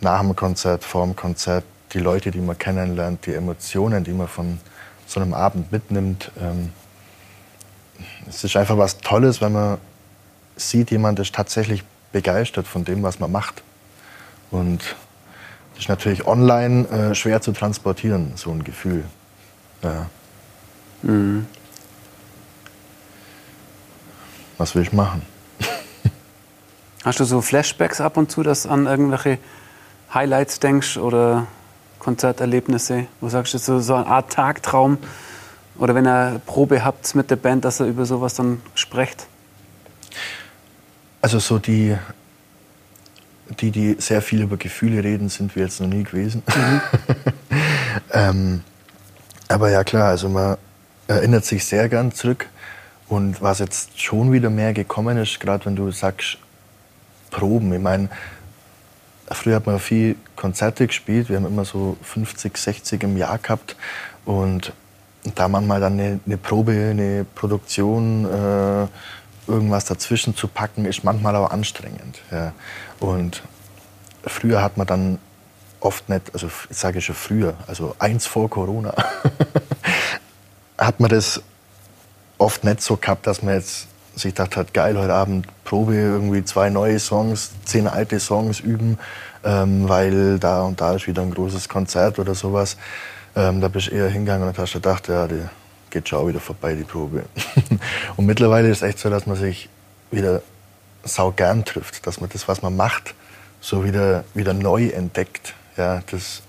nach 0.00 0.20
dem 0.20 0.36
Konzert, 0.36 0.84
vor 0.84 1.04
dem 1.04 1.16
Konzert, 1.16 1.64
die 1.92 1.98
Leute, 1.98 2.30
die 2.30 2.40
man 2.40 2.58
kennenlernt, 2.58 3.26
die 3.26 3.34
Emotionen, 3.34 4.04
die 4.04 4.12
man 4.12 4.28
von 4.28 4.58
so 5.06 5.20
einem 5.20 5.34
Abend 5.34 5.72
mitnimmt. 5.72 6.30
Ähm, 6.40 6.72
es 8.28 8.44
ist 8.44 8.56
einfach 8.56 8.76
was 8.76 8.98
Tolles, 8.98 9.40
wenn 9.40 9.52
man 9.52 9.78
sieht, 10.56 10.90
jemand 10.90 11.18
ist 11.18 11.34
tatsächlich 11.34 11.84
begeistert 12.12 12.66
von 12.66 12.84
dem, 12.84 13.02
was 13.02 13.18
man 13.18 13.32
macht. 13.32 13.62
Und 14.50 14.80
das 15.72 15.80
ist 15.80 15.88
natürlich 15.88 16.26
online 16.26 16.88
äh, 16.88 17.14
schwer 17.14 17.40
zu 17.40 17.52
transportieren, 17.52 18.32
so 18.36 18.50
ein 18.50 18.62
Gefühl. 18.62 19.04
Ja. 19.82 20.06
Mhm. 21.02 21.46
Was 24.56 24.74
will 24.74 24.82
ich 24.82 24.92
machen? 24.92 25.22
Hast 27.04 27.20
du 27.20 27.24
so 27.24 27.42
Flashbacks 27.42 28.00
ab 28.00 28.16
und 28.16 28.30
zu, 28.30 28.42
dass 28.42 28.66
an 28.66 28.86
irgendwelche 28.86 29.38
Highlights 30.14 30.60
denkst 30.60 30.96
oder 30.96 31.46
Konzerterlebnisse, 31.98 33.06
wo 33.20 33.28
sagst 33.28 33.54
du 33.54 33.58
so, 33.58 33.80
so 33.80 33.94
eine 33.94 34.06
Art 34.06 34.32
Tagtraum 34.32 34.98
oder 35.76 35.94
wenn 35.94 36.06
ihr 36.06 36.40
Probe 36.46 36.84
habt 36.84 37.14
mit 37.14 37.30
der 37.30 37.36
Band, 37.36 37.64
dass 37.64 37.80
er 37.80 37.86
über 37.86 38.06
sowas 38.06 38.34
dann 38.34 38.62
sprecht? 38.74 39.26
Also 41.24 41.38
so 41.38 41.58
die, 41.58 41.96
die, 43.58 43.70
die 43.70 43.96
sehr 43.98 44.20
viel 44.20 44.42
über 44.42 44.58
Gefühle 44.58 45.02
reden, 45.02 45.30
sind 45.30 45.56
wir 45.56 45.62
jetzt 45.62 45.80
noch 45.80 45.88
nie 45.88 46.04
gewesen. 46.04 46.42
Mhm. 46.54 46.80
ähm, 48.12 48.62
aber 49.48 49.70
ja 49.70 49.84
klar, 49.84 50.08
also 50.08 50.28
man 50.28 50.58
erinnert 51.06 51.46
sich 51.46 51.64
sehr 51.64 51.88
gern 51.88 52.12
zurück. 52.12 52.50
Und 53.08 53.40
was 53.40 53.60
jetzt 53.60 53.98
schon 53.98 54.32
wieder 54.32 54.50
mehr 54.50 54.74
gekommen 54.74 55.16
ist, 55.16 55.40
gerade 55.40 55.64
wenn 55.64 55.76
du 55.76 55.90
sagst, 55.92 56.36
Proben. 57.30 57.72
Ich 57.72 57.80
meine, 57.80 58.10
früher 59.30 59.56
hat 59.56 59.64
man 59.64 59.78
viel 59.78 60.16
Konzerte 60.36 60.86
gespielt. 60.86 61.30
Wir 61.30 61.36
haben 61.36 61.46
immer 61.46 61.64
so 61.64 61.96
50, 62.02 62.54
60 62.54 63.02
im 63.02 63.16
Jahr 63.16 63.38
gehabt. 63.38 63.76
Und 64.26 64.74
da 65.34 65.48
manchmal 65.48 65.80
dann 65.80 65.94
eine, 65.94 66.20
eine 66.26 66.36
Probe, 66.36 66.72
eine 66.90 67.24
Produktion, 67.34 68.26
äh, 68.26 68.88
irgendwas 69.46 69.84
dazwischen 69.84 70.36
zu 70.36 70.48
packen, 70.48 70.84
ist 70.84 71.04
manchmal 71.04 71.36
auch 71.36 71.50
anstrengend. 71.50 72.20
Ja. 72.30 72.52
Und 73.00 73.42
früher 74.24 74.62
hat 74.62 74.76
man 74.76 74.86
dann 74.86 75.18
oft 75.80 76.08
nicht, 76.08 76.32
also 76.32 76.48
ich 76.70 76.76
sage 76.76 77.00
schon 77.00 77.14
früher, 77.14 77.54
also 77.66 77.94
eins 77.98 78.26
vor 78.26 78.48
Corona, 78.48 78.94
hat 80.78 81.00
man 81.00 81.10
das 81.10 81.42
oft 82.38 82.64
nicht 82.64 82.80
so 82.80 82.96
gehabt, 82.96 83.26
dass 83.26 83.42
man 83.42 83.54
jetzt 83.54 83.86
sich 84.14 84.34
gedacht 84.34 84.56
hat, 84.56 84.72
geil, 84.72 84.98
heute 84.98 85.12
Abend 85.12 85.46
Probe, 85.64 85.94
irgendwie 85.94 86.44
zwei 86.44 86.70
neue 86.70 86.98
Songs, 86.98 87.50
zehn 87.64 87.88
alte 87.88 88.20
Songs 88.20 88.60
üben, 88.60 88.98
ähm, 89.44 89.88
weil 89.88 90.38
da 90.38 90.62
und 90.62 90.80
da 90.80 90.94
ist 90.94 91.06
wieder 91.06 91.22
ein 91.22 91.34
großes 91.34 91.68
Konzert 91.68 92.18
oder 92.18 92.34
sowas. 92.34 92.76
Ähm, 93.36 93.60
da 93.60 93.68
bist 93.68 93.88
du 93.88 93.90
eher 93.92 94.08
hingegangen 94.08 94.48
und 94.48 94.58
hast 94.58 94.74
gedacht, 94.74 95.08
ja, 95.08 95.26
die 95.26 95.42
geht 95.94 96.08
schon 96.08 96.28
wieder 96.28 96.40
vorbei, 96.40 96.74
die 96.74 96.82
Probe. 96.82 97.24
und 98.16 98.26
mittlerweile 98.26 98.68
ist 98.68 98.78
es 98.78 98.88
echt 98.88 98.98
so, 98.98 99.08
dass 99.08 99.26
man 99.26 99.36
sich 99.36 99.68
wieder 100.10 100.42
sau 101.04 101.30
gern 101.30 101.64
trifft, 101.64 102.06
dass 102.06 102.20
man 102.20 102.28
das, 102.30 102.48
was 102.48 102.62
man 102.62 102.76
macht, 102.76 103.14
so 103.60 103.84
wieder, 103.84 104.24
wieder 104.34 104.52
neu 104.52 104.88
entdeckt. 104.88 105.54
Ja, 105.76 106.02
das, 106.10 106.42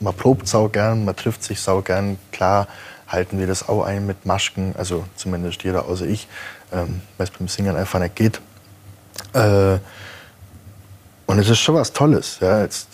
man 0.00 0.14
probt 0.14 0.48
sau 0.48 0.68
gern, 0.68 1.04
man 1.04 1.16
trifft 1.16 1.44
sich 1.44 1.60
sau 1.60 1.80
gern. 1.80 2.18
Klar 2.32 2.66
halten 3.06 3.38
wir 3.38 3.46
das 3.46 3.68
auch 3.68 3.84
ein 3.84 4.04
mit 4.04 4.26
Masken, 4.26 4.74
also 4.76 5.04
zumindest 5.16 5.62
jeder 5.62 5.86
außer 5.86 6.04
ich, 6.04 6.28
ähm, 6.72 7.00
weil 7.16 7.26
es 7.26 7.30
beim 7.30 7.48
Singen 7.48 7.76
einfach 7.76 8.00
nicht 8.00 8.16
geht. 8.16 8.40
Äh, 9.32 9.78
und 11.26 11.38
es 11.38 11.48
ist 11.48 11.60
schon 11.60 11.76
was 11.76 11.92
Tolles. 11.92 12.38
Ja. 12.40 12.62
Jetzt 12.62 12.88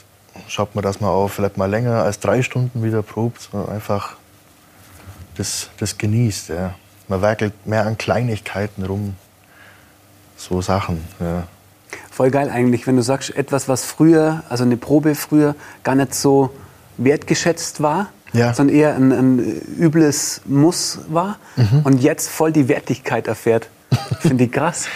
schaut 0.48 0.74
man, 0.74 0.84
dass 0.84 1.00
man 1.00 1.10
auch 1.10 1.28
vielleicht 1.28 1.56
mal 1.56 1.70
länger 1.70 2.02
als 2.02 2.20
drei 2.20 2.42
Stunden 2.42 2.82
wieder 2.82 3.02
probt, 3.02 3.40
sondern 3.40 3.70
einfach 3.70 4.16
das, 5.36 5.70
das 5.78 5.98
genießt. 5.98 6.50
Ja. 6.50 6.74
Man 7.08 7.22
werkelt 7.22 7.66
mehr 7.66 7.86
an 7.86 7.98
Kleinigkeiten 7.98 8.84
rum, 8.84 9.14
so 10.36 10.60
Sachen. 10.62 11.04
Ja. 11.20 11.44
Voll 12.10 12.30
geil 12.30 12.50
eigentlich, 12.50 12.86
wenn 12.86 12.96
du 12.96 13.02
sagst, 13.02 13.34
etwas, 13.36 13.68
was 13.68 13.84
früher, 13.84 14.42
also 14.48 14.64
eine 14.64 14.76
Probe 14.76 15.14
früher 15.14 15.54
gar 15.82 15.94
nicht 15.94 16.14
so 16.14 16.50
wertgeschätzt 16.96 17.82
war, 17.82 18.08
ja. 18.32 18.54
sondern 18.54 18.76
eher 18.76 18.94
ein, 18.94 19.12
ein, 19.12 19.38
übles 19.78 20.42
Muss 20.44 21.00
war 21.08 21.38
mhm. 21.56 21.80
und 21.84 22.02
jetzt 22.02 22.28
voll 22.28 22.52
die 22.52 22.68
Wertigkeit 22.68 23.26
erfährt. 23.26 23.68
Finde 24.20 24.44
ich 24.44 24.52
krass. 24.52 24.86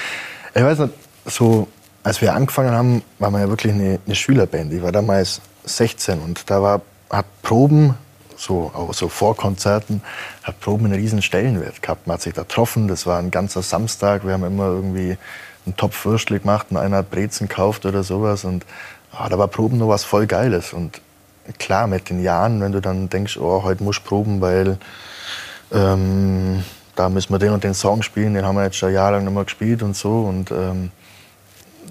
Ich 0.55 0.63
weiß 0.63 0.79
nicht, 0.79 0.95
so 1.27 1.69
als 2.03 2.21
wir 2.21 2.35
angefangen 2.35 2.71
haben, 2.71 3.03
war 3.19 3.31
man 3.31 3.43
ja 3.43 3.49
wirklich 3.49 3.73
eine, 3.73 3.99
eine 4.05 4.15
Schülerband. 4.15 4.73
Ich 4.73 4.83
war 4.83 4.93
damals 4.93 5.41
16 5.65 6.21
und 6.21 6.51
da 6.51 6.63
war, 6.63 6.81
hat 7.11 7.27
Proben, 7.43 7.95
so, 8.39 8.71
auch 8.75 8.95
so 8.95 9.09
vor 9.09 9.37
Konzerten, 9.37 10.03
hat 10.43 10.61
Proben 10.61 10.87
einen 10.87 10.95
riesen 10.95 11.23
Stellenwert 11.23 11.83
gehabt. 11.83 12.07
Man 12.07 12.15
hat 12.15 12.23
sich 12.23 12.35
da 12.35 12.43
getroffen, 12.43 12.89
das 12.89 13.07
war 13.07 13.19
ein 13.19 13.31
ganzer 13.31 13.63
Samstag, 13.63 14.25
wir 14.25 14.33
haben 14.33 14.45
immer 14.45 14.67
irgendwie 14.67 15.17
einen 15.67 15.77
Topf 15.77 16.05
Würstel 16.05 16.39
gemacht 16.39 16.69
und 16.71 16.77
einer 16.77 16.99
hat 16.99 17.11
Brezen 17.11 17.49
gekauft 17.49 17.85
oder 17.85 18.03
sowas 18.03 18.45
und 18.45 18.65
ah, 19.13 19.29
da 19.29 19.39
war 19.39 19.49
Proben 19.49 19.79
noch 19.79 19.89
was 19.89 20.05
voll 20.05 20.27
Geiles 20.27 20.73
und 20.73 21.01
klar, 21.59 21.87
mit 21.87 22.11
den 22.11 22.23
Jahren, 22.23 22.61
wenn 22.61 22.73
du 22.73 22.81
dann 22.81 23.09
denkst, 23.09 23.39
oh, 23.39 23.63
heute 23.63 23.83
muss 23.83 23.99
ich 23.99 24.05
proben, 24.05 24.41
weil 24.41 24.79
ähm, 25.73 26.65
da 26.95 27.09
müssen 27.09 27.33
wir 27.33 27.39
den 27.39 27.53
und 27.53 27.65
den 27.65 27.75
Song 27.75 28.03
spielen, 28.03 28.35
den 28.35 28.45
haben 28.45 28.57
wir 28.57 28.65
jetzt 28.65 28.77
schon 28.77 28.93
jahrelang 28.93 29.25
nicht 29.25 29.35
mehr 29.35 29.45
gespielt 29.45 29.83
und 29.83 29.97
so 29.97 30.23
und 30.23 30.51
ähm, 30.51 30.91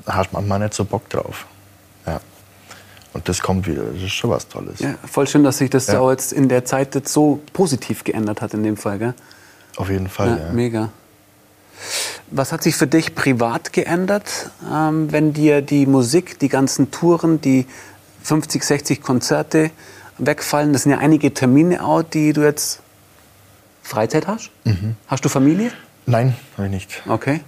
da 0.05 0.15
hat 0.15 0.33
man 0.33 0.47
mal 0.47 0.59
nicht 0.59 0.73
so 0.73 0.85
Bock 0.85 1.09
drauf. 1.09 1.45
Und 3.17 3.27
das 3.27 3.41
kommt 3.41 3.65
wieder, 3.65 3.81
das 3.81 4.03
ist 4.03 4.11
schon 4.11 4.29
was 4.29 4.47
Tolles. 4.47 4.79
Ja, 4.79 4.93
voll 5.03 5.27
schön, 5.27 5.43
dass 5.43 5.57
sich 5.57 5.71
das 5.71 5.87
ja. 5.87 5.99
auch 5.99 6.11
jetzt 6.11 6.31
in 6.31 6.49
der 6.49 6.65
Zeit 6.65 6.93
jetzt 6.93 7.11
so 7.11 7.41
positiv 7.51 8.03
geändert 8.03 8.43
hat 8.43 8.53
in 8.53 8.61
dem 8.61 8.77
Fall, 8.77 8.99
gell? 8.99 9.15
Auf 9.75 9.89
jeden 9.89 10.07
Fall, 10.07 10.37
ja. 10.37 10.45
ja. 10.45 10.51
Mega. 10.53 10.89
Was 12.29 12.51
hat 12.51 12.61
sich 12.61 12.75
für 12.75 12.85
dich 12.85 13.15
privat 13.15 13.73
geändert, 13.73 14.51
ähm, 14.71 15.11
wenn 15.11 15.33
dir 15.33 15.63
die 15.63 15.87
Musik, 15.87 16.37
die 16.37 16.47
ganzen 16.47 16.91
Touren, 16.91 17.41
die 17.41 17.65
50, 18.21 18.63
60 18.63 19.01
Konzerte 19.01 19.71
wegfallen? 20.19 20.71
Das 20.71 20.83
sind 20.83 20.91
ja 20.91 20.99
einige 20.99 21.33
Termine 21.33 21.83
auch, 21.83 22.03
die 22.03 22.33
du 22.33 22.43
jetzt 22.43 22.81
Freizeit 23.81 24.27
hast. 24.27 24.51
Mhm. 24.63 24.95
Hast 25.07 25.25
du 25.25 25.29
Familie? 25.29 25.71
Nein, 26.05 26.35
habe 26.55 26.67
ich 26.67 26.71
nicht. 26.71 27.01
Okay. 27.07 27.39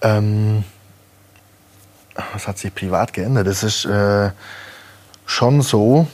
Ähm, 0.00 0.62
was 2.32 2.46
hat 2.46 2.58
sich 2.58 2.72
privat 2.72 3.12
geändert? 3.12 3.48
Das 3.48 3.64
ist 3.64 3.84
äh, 3.84 4.30
schon 5.26 5.60
so 5.60 6.06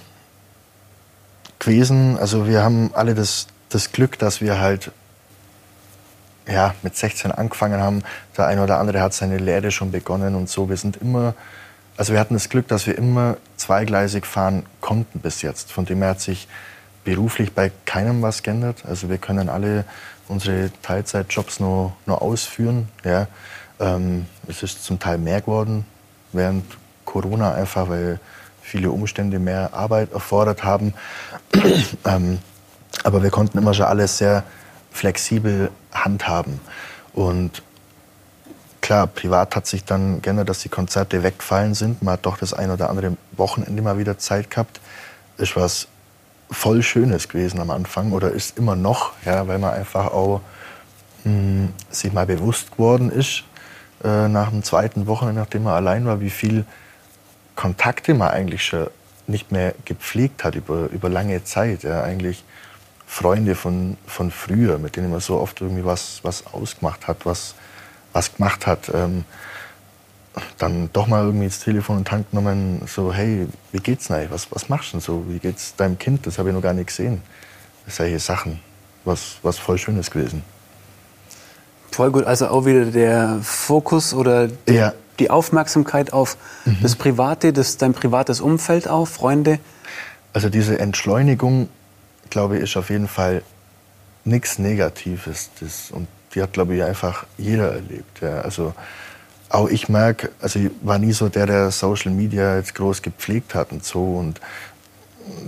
gewesen. 1.58 2.18
Also 2.18 2.48
wir 2.48 2.64
haben 2.64 2.90
alle 2.94 3.14
das, 3.14 3.46
das 3.68 3.92
Glück, 3.92 4.18
dass 4.18 4.40
wir 4.40 4.60
halt 4.60 4.90
ja, 6.48 6.74
mit 6.82 6.96
16 6.96 7.30
angefangen 7.30 7.80
haben. 7.80 8.02
Der 8.36 8.46
eine 8.46 8.64
oder 8.64 8.78
andere 8.78 9.00
hat 9.00 9.14
seine 9.14 9.38
Lehre 9.38 9.70
schon 9.70 9.92
begonnen 9.92 10.34
und 10.34 10.48
so. 10.48 10.68
Wir 10.68 10.76
sind 10.76 10.96
immer, 10.96 11.34
also 11.96 12.12
wir 12.12 12.20
hatten 12.20 12.34
das 12.34 12.48
Glück, 12.48 12.66
dass 12.68 12.86
wir 12.86 12.98
immer 12.98 13.36
zweigleisig 13.56 14.26
fahren 14.26 14.64
konnten 14.80 15.20
bis 15.20 15.42
jetzt. 15.42 15.70
Von 15.70 15.84
dem 15.84 15.98
her 15.98 16.10
hat 16.10 16.20
sich 16.20 16.48
beruflich 17.04 17.52
bei 17.52 17.70
keinem 17.84 18.22
was 18.22 18.42
geändert. 18.42 18.84
Also 18.86 19.08
wir 19.08 19.18
können 19.18 19.48
alle 19.48 19.84
unsere 20.28 20.70
Teilzeitjobs 20.82 21.60
nur, 21.60 21.94
nur 22.06 22.22
ausführen. 22.22 22.88
Ja. 23.04 23.28
Ähm, 23.78 24.26
es 24.48 24.62
ist 24.62 24.84
zum 24.84 24.98
Teil 24.98 25.18
mehr 25.18 25.40
geworden 25.40 25.84
während 26.32 26.64
Corona, 27.04 27.54
einfach 27.54 27.88
weil 27.88 28.18
viele 28.62 28.90
Umstände 28.90 29.38
mehr 29.38 29.74
Arbeit 29.74 30.12
erfordert 30.12 30.64
haben. 30.64 30.94
ähm, 32.06 32.38
aber 33.04 33.22
wir 33.22 33.30
konnten 33.30 33.58
immer 33.58 33.74
schon 33.74 33.86
alles 33.86 34.18
sehr 34.18 34.44
flexibel 34.90 35.70
handhaben. 35.92 36.60
Und 37.12 37.62
klar, 38.80 39.06
privat 39.06 39.56
hat 39.56 39.66
sich 39.66 39.84
dann 39.84 40.22
geändert, 40.22 40.48
dass 40.48 40.60
die 40.60 40.68
Konzerte 40.68 41.22
weggefallen 41.22 41.74
sind. 41.74 42.02
Man 42.02 42.14
hat 42.14 42.26
doch 42.26 42.38
das 42.38 42.54
ein 42.54 42.70
oder 42.70 42.90
andere 42.90 43.16
Wochenende 43.32 43.82
mal 43.82 43.98
wieder 43.98 44.18
Zeit 44.18 44.50
gehabt. 44.50 44.80
Ist 45.38 45.56
was 45.56 45.88
voll 46.50 46.82
Schönes 46.82 47.28
gewesen 47.28 47.60
am 47.60 47.70
Anfang 47.70 48.12
oder 48.12 48.30
ist 48.30 48.58
immer 48.58 48.76
noch, 48.76 49.12
ja, 49.24 49.48
weil 49.48 49.58
man 49.58 49.72
einfach 49.72 50.12
auch 50.12 50.42
mh, 51.24 51.32
hm, 51.32 51.68
sich 51.90 52.12
mal 52.12 52.26
bewusst 52.26 52.72
geworden 52.72 53.10
ist 53.10 53.44
äh, 54.04 54.28
nach 54.28 54.50
dem 54.50 54.62
zweiten 54.62 55.06
Wochenende, 55.06 55.40
nachdem 55.40 55.64
man 55.64 55.74
allein 55.74 56.04
war, 56.04 56.20
wie 56.20 56.30
viel 56.30 56.66
Kontakte 57.56 58.14
man 58.14 58.28
eigentlich 58.28 58.64
schon 58.64 58.88
nicht 59.26 59.52
mehr 59.52 59.74
gepflegt 59.84 60.44
hat 60.44 60.54
über, 60.54 60.88
über 60.90 61.08
lange 61.08 61.44
Zeit. 61.44 61.82
Ja, 61.82 62.02
eigentlich 62.02 62.44
Freunde 63.06 63.54
von, 63.54 63.96
von 64.06 64.30
früher, 64.30 64.78
mit 64.78 64.96
denen 64.96 65.10
man 65.10 65.20
so 65.20 65.38
oft 65.38 65.60
irgendwie 65.60 65.84
was, 65.84 66.20
was 66.22 66.46
ausgemacht 66.46 67.06
hat, 67.06 67.26
was, 67.26 67.54
was 68.12 68.34
gemacht 68.34 68.66
hat. 68.66 68.90
Ähm, 68.94 69.24
dann 70.58 70.88
doch 70.92 71.06
mal 71.06 71.24
irgendwie 71.24 71.44
ins 71.44 71.60
Telefon 71.60 71.98
und 71.98 72.08
Tank 72.08 72.30
genommen, 72.30 72.82
so, 72.86 73.12
hey, 73.12 73.46
wie 73.70 73.78
geht's 73.78 74.08
denn 74.08 74.30
Was, 74.30 74.50
was 74.50 74.68
machst 74.68 74.88
du 74.88 74.92
denn 74.92 75.00
so? 75.00 75.24
Wie 75.28 75.38
geht's 75.38 75.76
deinem 75.76 75.98
Kind? 75.98 76.26
Das 76.26 76.38
habe 76.38 76.48
ich 76.48 76.54
noch 76.54 76.62
gar 76.62 76.72
nicht 76.72 76.86
gesehen. 76.86 77.22
Solche 77.86 78.18
Sachen, 78.18 78.60
was, 79.04 79.36
was 79.42 79.58
voll 79.58 79.76
Schönes 79.76 80.10
gewesen. 80.10 80.42
Voll 81.90 82.10
gut, 82.10 82.24
also 82.24 82.48
auch 82.48 82.64
wieder 82.64 82.86
der 82.86 83.40
Fokus 83.42 84.14
oder 84.14 84.48
die, 84.48 84.72
ja. 84.72 84.94
Die 85.22 85.30
Aufmerksamkeit 85.30 86.12
auf 86.12 86.36
mhm. 86.64 86.78
das 86.82 86.96
Private, 86.96 87.52
das, 87.52 87.76
dein 87.76 87.94
privates 87.94 88.40
Umfeld 88.40 88.88
auch, 88.88 89.06
Freunde. 89.06 89.58
Also 90.32 90.48
diese 90.48 90.78
Entschleunigung, 90.78 91.68
glaube 92.30 92.56
ich, 92.56 92.64
ist 92.64 92.76
auf 92.76 92.90
jeden 92.90 93.08
Fall 93.08 93.42
nichts 94.24 94.58
Negatives. 94.58 95.50
Das, 95.60 95.90
und 95.90 96.08
die 96.34 96.42
hat, 96.42 96.52
glaube 96.52 96.74
ich, 96.74 96.82
einfach 96.82 97.24
jeder 97.38 97.72
erlebt. 97.72 98.20
Ja. 98.20 98.40
Also 98.40 98.74
auch 99.48 99.68
ich 99.68 99.88
merke, 99.88 100.30
also 100.40 100.58
ich 100.58 100.70
war 100.80 100.98
nie 100.98 101.12
so 101.12 101.28
der, 101.28 101.46
der 101.46 101.70
Social 101.70 102.10
Media 102.10 102.56
jetzt 102.56 102.74
groß 102.74 103.02
gepflegt 103.02 103.54
hat 103.54 103.70
und 103.70 103.84
so. 103.84 104.02
Und 104.02 104.40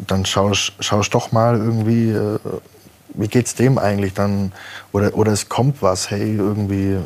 dann 0.06 0.24
schaust 0.24 0.72
du 0.78 1.02
doch 1.10 1.32
mal 1.32 1.56
irgendwie, 1.56 2.10
äh, 2.10 2.38
wie 3.14 3.28
geht's 3.28 3.54
dem 3.54 3.78
eigentlich 3.78 4.14
dann? 4.14 4.52
Oder, 4.92 5.16
oder 5.16 5.32
es 5.32 5.48
kommt 5.48 5.82
was, 5.82 6.10
hey, 6.10 6.37
irgendwie 6.37 6.98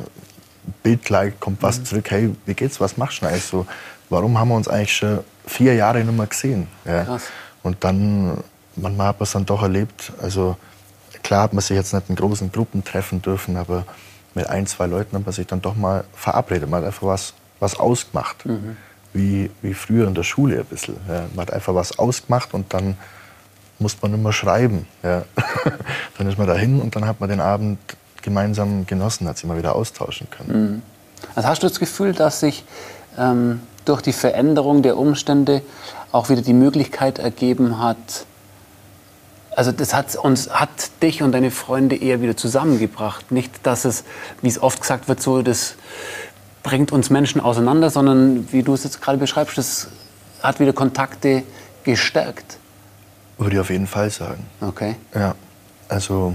Bild-like, 0.83 1.40
kommt 1.40 1.62
was 1.62 1.78
mhm. 1.78 1.85
zurück, 1.85 2.11
hey, 2.11 2.35
wie 2.46 2.54
geht's, 2.54 2.81
was 2.81 2.96
machst 2.96 3.22
du 3.22 3.26
eigentlich 3.26 3.44
so? 3.44 3.66
Warum 4.11 4.38
haben 4.38 4.48
wir 4.48 4.57
uns 4.57 4.68
eigentlich 4.68 4.96
schon 4.96 5.20
vier 5.46 5.74
Jahre 5.74 6.02
nicht 6.02 6.16
mehr 6.16 6.26
gesehen? 6.26 6.68
Ja. 6.85 7.04
Krass. 7.04 7.24
Und 7.62 7.83
dann, 7.85 8.38
manchmal 8.76 9.09
hat 9.09 9.20
man 9.20 9.24
es 9.24 9.33
dann 9.33 9.46
doch 9.46 9.62
erlebt, 9.62 10.12
also 10.22 10.57
klar 11.22 11.42
hat 11.42 11.52
man 11.52 11.61
sich 11.61 11.76
jetzt 11.76 11.92
nicht 11.92 12.09
in 12.09 12.16
großen 12.16 12.50
Gruppen 12.52 12.85
treffen 12.85 13.20
dürfen, 13.20 13.57
aber 13.57 13.85
mit 14.35 14.48
ein, 14.48 14.66
zwei 14.66 14.87
Leuten 14.87 15.16
hat 15.16 15.24
man 15.24 15.33
sich 15.33 15.46
dann 15.46 15.61
doch 15.61 15.76
mal 15.76 16.04
verabredet. 16.14 16.68
Man 16.68 16.81
hat 16.81 16.87
einfach 16.87 17.07
was, 17.07 17.35
was 17.61 17.78
ausgemacht. 17.78 18.46
Mhm. 18.46 18.76
Wie, 19.12 19.50
wie 19.62 19.74
früher 19.74 20.07
in 20.07 20.14
der 20.14 20.22
Schule 20.22 20.61
ein 20.61 20.64
bisschen. 20.66 20.96
Ja. 21.09 21.26
Man 21.35 21.46
hat 21.46 21.52
einfach 21.52 21.74
was 21.74 21.98
ausgemacht 21.98 22.54
und 22.54 22.72
dann 22.72 22.96
muss 23.78 24.00
man 24.02 24.14
immer 24.14 24.33
schreiben. 24.33 24.87
Ja. 25.02 25.24
dann 26.18 26.28
ist 26.28 26.38
man 26.38 26.46
dahin 26.46 26.81
und 26.81 26.94
dann 26.94 27.07
hat 27.07 27.20
man 27.20 27.28
den 27.28 27.40
Abend 27.40 27.78
gemeinsam 28.28 28.86
genossen, 28.86 29.28
hat 29.28 29.38
sich 29.38 29.46
mal 29.46 29.58
wieder 29.58 29.74
austauschen 29.74 30.28
können. 30.30 30.72
Mhm. 30.72 30.82
Also 31.34 31.48
hast 31.48 31.62
du 31.62 31.68
das 31.68 31.80
Gefühl, 31.80 32.12
dass 32.12 32.40
sich 32.40 32.64
ähm, 33.18 33.60
durch 33.84 34.02
die 34.02 34.12
Veränderung 34.12 34.82
der 34.82 34.96
Umstände 34.96 35.62
auch 36.12 36.28
wieder 36.28 36.42
die 36.42 36.52
Möglichkeit 36.52 37.18
ergeben 37.18 37.80
hat, 37.80 37.96
also 39.58 39.72
das 39.72 39.92
hat 39.92 40.14
uns, 40.14 40.50
hat 40.50 40.68
dich 41.02 41.20
und 41.20 41.32
deine 41.32 41.50
Freunde 41.50 41.96
eher 41.96 42.22
wieder 42.22 42.36
zusammengebracht. 42.36 43.32
Nicht, 43.32 43.66
dass 43.66 43.84
es, 43.84 44.04
wie 44.40 44.46
es 44.46 44.62
oft 44.62 44.80
gesagt 44.80 45.08
wird, 45.08 45.20
so, 45.20 45.42
das 45.42 45.74
bringt 46.62 46.92
uns 46.92 47.10
Menschen 47.10 47.40
auseinander, 47.40 47.90
sondern 47.90 48.52
wie 48.52 48.62
du 48.62 48.74
es 48.74 48.84
jetzt 48.84 49.02
gerade 49.02 49.18
beschreibst, 49.18 49.58
das 49.58 49.88
hat 50.44 50.60
wieder 50.60 50.72
Kontakte 50.72 51.42
gestärkt. 51.82 52.58
Würde 53.36 53.56
ich 53.56 53.60
auf 53.60 53.70
jeden 53.70 53.88
Fall 53.88 54.10
sagen. 54.10 54.46
Okay. 54.60 54.94
Ja, 55.12 55.34
also 55.88 56.34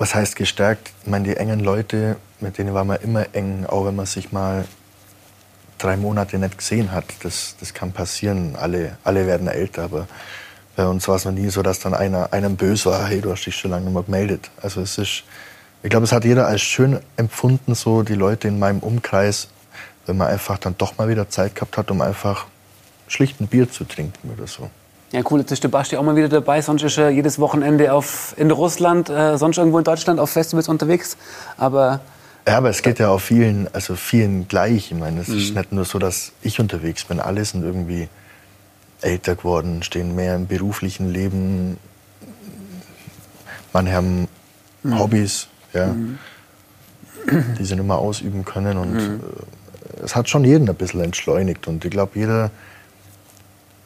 was 0.00 0.14
heißt 0.14 0.34
gestärkt? 0.34 0.90
Ich 1.02 1.10
meine, 1.10 1.28
die 1.28 1.36
engen 1.36 1.60
Leute, 1.60 2.16
mit 2.40 2.56
denen 2.56 2.72
war 2.72 2.84
man 2.84 2.98
immer 3.02 3.26
eng, 3.34 3.66
auch 3.66 3.84
wenn 3.84 3.94
man 3.94 4.06
sich 4.06 4.32
mal 4.32 4.64
drei 5.76 5.98
Monate 5.98 6.38
nicht 6.38 6.56
gesehen 6.56 6.90
hat. 6.90 7.04
Das, 7.22 7.54
das 7.60 7.74
kann 7.74 7.92
passieren. 7.92 8.56
Alle, 8.56 8.96
alle 9.04 9.26
werden 9.26 9.46
älter, 9.46 9.82
aber 9.82 10.08
bei 10.74 10.86
uns 10.86 11.06
war 11.06 11.16
es 11.16 11.26
noch 11.26 11.32
nie 11.32 11.50
so, 11.50 11.62
dass 11.62 11.80
dann 11.80 11.92
einer 11.92 12.32
einem 12.32 12.56
böse 12.56 12.86
war, 12.86 13.08
hey, 13.08 13.20
du 13.20 13.30
hast 13.30 13.44
dich 13.44 13.54
schon 13.54 13.72
lange 13.72 13.84
nicht 13.84 13.92
mehr 13.92 14.02
gemeldet. 14.02 14.50
Also 14.62 14.80
es 14.80 14.96
ist, 14.96 15.24
ich 15.82 15.90
glaube, 15.90 16.04
es 16.04 16.12
hat 16.12 16.24
jeder 16.24 16.46
als 16.46 16.62
schön 16.62 16.98
empfunden, 17.18 17.74
so 17.74 18.02
die 18.02 18.14
Leute 18.14 18.48
in 18.48 18.58
meinem 18.58 18.78
Umkreis, 18.78 19.48
wenn 20.06 20.16
man 20.16 20.28
einfach 20.28 20.56
dann 20.56 20.76
doch 20.78 20.96
mal 20.96 21.10
wieder 21.10 21.28
Zeit 21.28 21.54
gehabt 21.54 21.76
hat, 21.76 21.90
um 21.90 22.00
einfach 22.00 22.46
schlicht 23.06 23.38
ein 23.38 23.48
Bier 23.48 23.70
zu 23.70 23.84
trinken 23.84 24.30
oder 24.30 24.46
so. 24.46 24.70
Ja, 25.12 25.22
cool, 25.30 25.40
jetzt 25.40 25.50
ist 25.50 25.64
der 25.64 25.68
Basti 25.68 25.96
auch 25.96 26.02
mal 26.02 26.14
wieder 26.14 26.28
dabei. 26.28 26.62
Sonst 26.62 26.82
ist 26.84 26.96
er 26.96 27.10
jedes 27.10 27.38
Wochenende 27.38 27.92
auf, 27.92 28.34
in 28.36 28.50
Russland, 28.50 29.10
äh, 29.10 29.36
sonst 29.38 29.58
irgendwo 29.58 29.78
in 29.78 29.84
Deutschland 29.84 30.20
auf 30.20 30.30
Festivals 30.30 30.68
unterwegs. 30.68 31.16
Aber 31.56 32.00
ja, 32.46 32.56
aber 32.56 32.70
es 32.70 32.82
geht 32.82 32.98
ja 32.98 33.10
auch 33.10 33.20
vielen, 33.20 33.68
also 33.72 33.96
vielen 33.96 34.48
gleich. 34.48 34.90
Ich 34.92 34.98
meine, 34.98 35.20
es 35.20 35.28
mhm. 35.28 35.38
ist 35.38 35.54
nicht 35.54 35.72
nur 35.72 35.84
so, 35.84 35.98
dass 35.98 36.32
ich 36.42 36.58
unterwegs 36.58 37.04
bin. 37.04 37.20
Alle 37.20 37.44
sind 37.44 37.62
irgendwie 37.62 38.08
älter 39.02 39.36
geworden, 39.36 39.82
stehen 39.82 40.14
mehr 40.14 40.36
im 40.36 40.46
beruflichen 40.46 41.12
Leben. 41.12 41.76
Manche 43.72 43.92
haben 43.92 44.28
mhm. 44.82 44.98
Hobbys. 44.98 45.48
Ja. 45.72 45.88
Mhm. 45.88 46.18
die 47.58 47.64
sie 47.64 47.76
nicht 47.76 47.86
mehr 47.86 47.98
ausüben 47.98 48.44
können. 48.44 48.78
Und 48.78 48.94
mhm. 48.94 49.20
es 50.02 50.16
hat 50.16 50.28
schon 50.28 50.44
jeden 50.44 50.68
ein 50.68 50.74
bisschen 50.74 51.00
entschleunigt. 51.00 51.68
Und 51.68 51.84
ich 51.84 51.90
glaube, 51.90 52.18
jeder, 52.18 52.50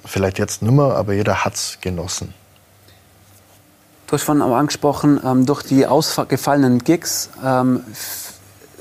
vielleicht 0.04 0.38
jetzt 0.38 0.62
nicht 0.62 0.72
mehr, 0.72 0.96
aber 0.96 1.12
jeder 1.12 1.44
hat 1.44 1.54
es 1.54 1.78
genossen. 1.80 2.34
Du 4.06 4.12
hast 4.12 4.22
vorhin 4.22 4.42
auch 4.42 4.54
angesprochen, 4.54 5.20
ähm, 5.24 5.46
durch 5.46 5.62
die 5.62 5.86
ausgefallenen 5.86 6.84
Gigs 6.84 7.30
ähm, 7.44 7.80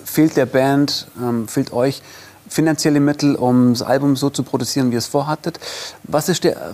fehlt 0.04 0.36
der 0.36 0.46
Band, 0.46 1.08
ähm, 1.18 1.48
fehlt 1.48 1.72
euch 1.72 2.02
finanzielle 2.50 3.00
Mittel, 3.00 3.36
um 3.36 3.74
das 3.74 3.82
Album 3.82 4.16
so 4.16 4.30
zu 4.30 4.44
produzieren, 4.44 4.92
wie 4.92 4.96
ihr 4.96 5.00
es 5.00 5.08
vorhattet. 5.08 5.60
Was 6.04 6.30
ist 6.30 6.44
der 6.44 6.74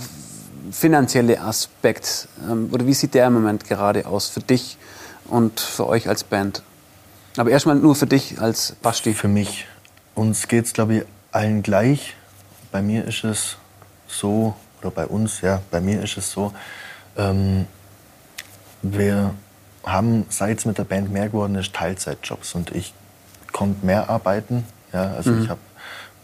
finanzielle 0.71 1.39
Aspekt 1.41 2.27
ähm, 2.49 2.69
oder 2.71 2.85
wie 2.85 2.93
sieht 2.93 3.13
der 3.13 3.27
im 3.27 3.33
Moment 3.33 3.67
gerade 3.67 4.05
aus 4.05 4.27
für 4.27 4.41
dich 4.41 4.77
und 5.25 5.59
für 5.59 5.87
euch 5.87 6.09
als 6.09 6.23
Band? 6.23 6.63
Aber 7.37 7.51
erstmal 7.51 7.75
nur 7.75 7.95
für 7.95 8.07
dich 8.07 8.41
als 8.41 8.73
Basti. 8.81 9.13
Für 9.13 9.27
mich. 9.27 9.67
Uns 10.15 10.47
geht 10.47 10.65
es, 10.65 10.73
glaube 10.73 10.95
ich, 10.95 11.03
allen 11.31 11.63
gleich. 11.63 12.15
Bei 12.71 12.81
mir 12.81 13.05
ist 13.05 13.23
es 13.23 13.55
so, 14.09 14.55
oder 14.81 14.91
bei 14.91 15.05
uns, 15.05 15.41
ja, 15.41 15.61
bei 15.71 15.79
mir 15.79 16.03
ist 16.03 16.17
es 16.17 16.31
so, 16.31 16.53
ähm, 17.17 17.67
wir 18.81 19.33
haben, 19.83 20.25
seit 20.29 20.59
es 20.59 20.65
mit 20.65 20.77
der 20.77 20.83
Band 20.83 21.11
mehr 21.11 21.27
geworden 21.27 21.55
ist, 21.55 21.73
Teilzeitjobs 21.73 22.55
und 22.55 22.71
ich 22.75 22.93
konnte 23.51 23.85
mehr 23.85 24.09
arbeiten. 24.09 24.65
Ja, 24.93 25.13
also 25.15 25.31
mhm. 25.31 25.43
ich 25.43 25.49
habe 25.49 25.59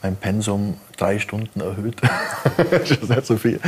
mein 0.01 0.15
Pensum 0.15 0.79
drei 0.97 1.19
Stunden 1.19 1.61
erhöht. 1.61 2.01
das 2.57 2.91
ist 2.91 3.09
nicht 3.09 3.25
so 3.25 3.37
viel. 3.37 3.59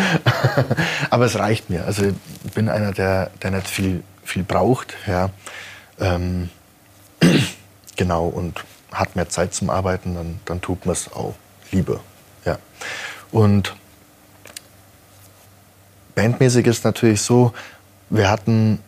Aber 1.09 1.25
es 1.25 1.37
reicht 1.37 1.69
mir. 1.69 1.85
Also 1.85 2.05
ich 2.05 2.51
bin 2.53 2.69
einer, 2.69 2.91
der, 2.91 3.31
der 3.41 3.51
nicht 3.51 3.67
viel, 3.67 4.03
viel 4.23 4.43
braucht. 4.43 4.93
Ja. 5.05 5.29
Ähm, 5.99 6.49
genau, 7.95 8.27
und 8.27 8.63
hat 8.91 9.15
mehr 9.15 9.29
Zeit 9.29 9.53
zum 9.53 9.69
Arbeiten, 9.69 10.15
dann, 10.15 10.39
dann 10.45 10.61
tut 10.61 10.85
man 10.85 10.93
es 10.93 11.11
auch 11.11 11.35
lieber. 11.71 11.99
Ja. 12.45 12.57
Und 13.31 13.75
bandmäßig 16.17 16.65
ist 16.65 16.83
natürlich 16.83 17.21
so, 17.21 17.53
wir 18.09 18.29
hatten, 18.29 18.79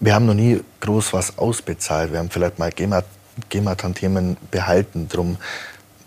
wir 0.00 0.14
haben 0.14 0.26
noch 0.26 0.34
nie 0.34 0.60
groß 0.80 1.12
was 1.12 1.38
ausbezahlt. 1.38 2.10
Wir 2.10 2.18
haben 2.18 2.28
vielleicht 2.28 2.58
mal 2.58 2.72
GEMA-Tantiemen 3.48 4.36
behalten. 4.50 5.08
Drum 5.08 5.36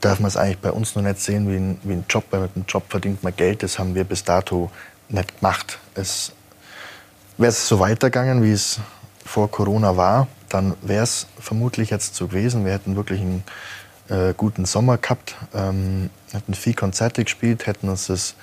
darf 0.02 0.20
man 0.20 0.28
es 0.28 0.36
eigentlich 0.36 0.60
bei 0.60 0.72
uns 0.72 0.96
noch 0.96 1.02
nicht 1.02 1.22
sehen 1.22 1.50
wie 1.50 1.56
ein, 1.56 1.80
wie 1.84 1.94
ein 1.94 2.06
Job, 2.10 2.26
weil 2.32 2.42
mit 2.42 2.56
einem 2.56 2.66
Job 2.68 2.84
verdient 2.90 3.24
man 3.24 3.34
Geld. 3.34 3.64
Das 3.64 3.80
haben 3.80 3.96
wir 3.96 4.04
bis 4.04 4.26
dato 4.26 4.70
nicht 5.08 5.40
gemacht. 5.40 5.80
Es 5.96 6.34
wäre 7.38 7.50
es 7.50 7.66
so 7.66 7.80
weitergegangen, 7.80 8.44
wie 8.44 8.52
es 8.52 8.82
vor 9.24 9.50
Corona 9.50 9.96
war, 9.96 10.28
dann 10.50 10.76
wäre 10.82 11.04
es 11.04 11.28
vermutlich 11.40 11.90
jetzt 11.90 12.16
so 12.16 12.28
gewesen. 12.28 12.66
Wir 12.66 12.74
hätten 12.74 12.98
wirklich 12.98 13.22
einen 13.22 13.44
äh, 14.10 14.34
guten 14.36 14.66
Sommer 14.66 14.98
gehabt, 14.98 15.36
ähm, 15.54 16.10
hätten 16.32 16.54
viel 16.54 16.74
Konzerte 16.74 17.24
gespielt, 17.24 17.66
hätten 17.66 17.88
uns 17.88 18.08
das 18.08 18.36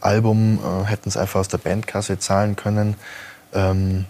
Album, 0.00 0.58
äh, 0.58 0.86
hätten 0.86 1.08
es 1.08 1.16
einfach 1.16 1.40
aus 1.40 1.48
der 1.48 1.58
Bandkasse 1.58 2.18
zahlen 2.18 2.56
können. 2.56 2.96
Ähm, 3.52 4.06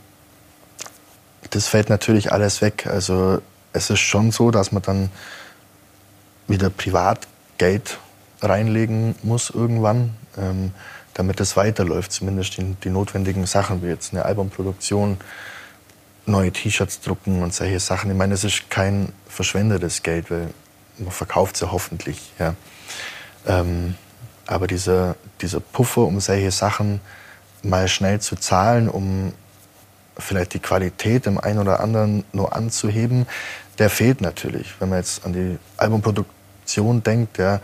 das 1.51 1.67
fällt 1.67 1.89
natürlich 1.89 2.33
alles 2.33 2.61
weg. 2.63 2.87
Also 2.87 3.41
es 3.73 3.91
ist 3.91 4.01
schon 4.01 4.31
so, 4.31 4.51
dass 4.51 4.73
man 4.73 4.83
dann 4.83 5.11
wieder 6.47 6.71
Privatgeld 6.71 7.99
reinlegen 8.43 9.15
muss 9.23 9.51
irgendwann, 9.51 10.15
ähm, 10.39 10.73
damit 11.15 11.41
es 11.41 11.57
weiterläuft. 11.57 12.13
Zumindest 12.13 12.57
die, 12.57 12.75
die, 12.83 12.91
notwendigen 12.91 13.47
Sachen 13.47 13.83
wie 13.83 13.87
jetzt 13.87 14.13
eine 14.13 14.25
Albumproduktion, 14.25 15.19
neue 16.27 16.53
T-Shirts 16.53 17.01
drucken 17.01 17.43
und 17.43 17.55
solche 17.55 17.81
Sachen. 17.81 18.11
Ich 18.11 18.17
meine, 18.17 18.35
es 18.35 18.45
ist 18.45 18.71
kein 18.71 19.13
verschwendetes 19.29 20.03
Geld, 20.03 20.31
weil 20.31 20.49
man 20.99 21.13
verkauft 21.13 21.57
es 21.57 21.63
ja 21.63 21.73
hoffentlich. 21.73 22.33
Ja. 22.39 22.55
Ähm, 23.47 23.95
aber 24.51 24.67
dieser, 24.67 25.15
dieser 25.41 25.61
Puffer, 25.61 26.03
um 26.03 26.19
solche 26.19 26.51
Sachen 26.51 27.01
mal 27.63 27.87
schnell 27.87 28.21
zu 28.21 28.35
zahlen, 28.35 28.89
um 28.89 29.33
vielleicht 30.19 30.55
die 30.55 30.59
Qualität 30.59 31.27
im 31.27 31.39
einen 31.39 31.61
oder 31.61 31.79
anderen 31.81 32.25
nur 32.33 32.55
anzuheben, 32.55 33.27
der 33.79 33.91
fehlt 33.91 34.21
natürlich. 34.21 34.75
Wenn 34.81 34.89
man 34.89 34.99
jetzt 34.99 35.25
an 35.25 35.33
die 35.33 35.57
Albumproduktion 35.77 37.03
denkt, 37.03 37.39
ja, 37.39 37.61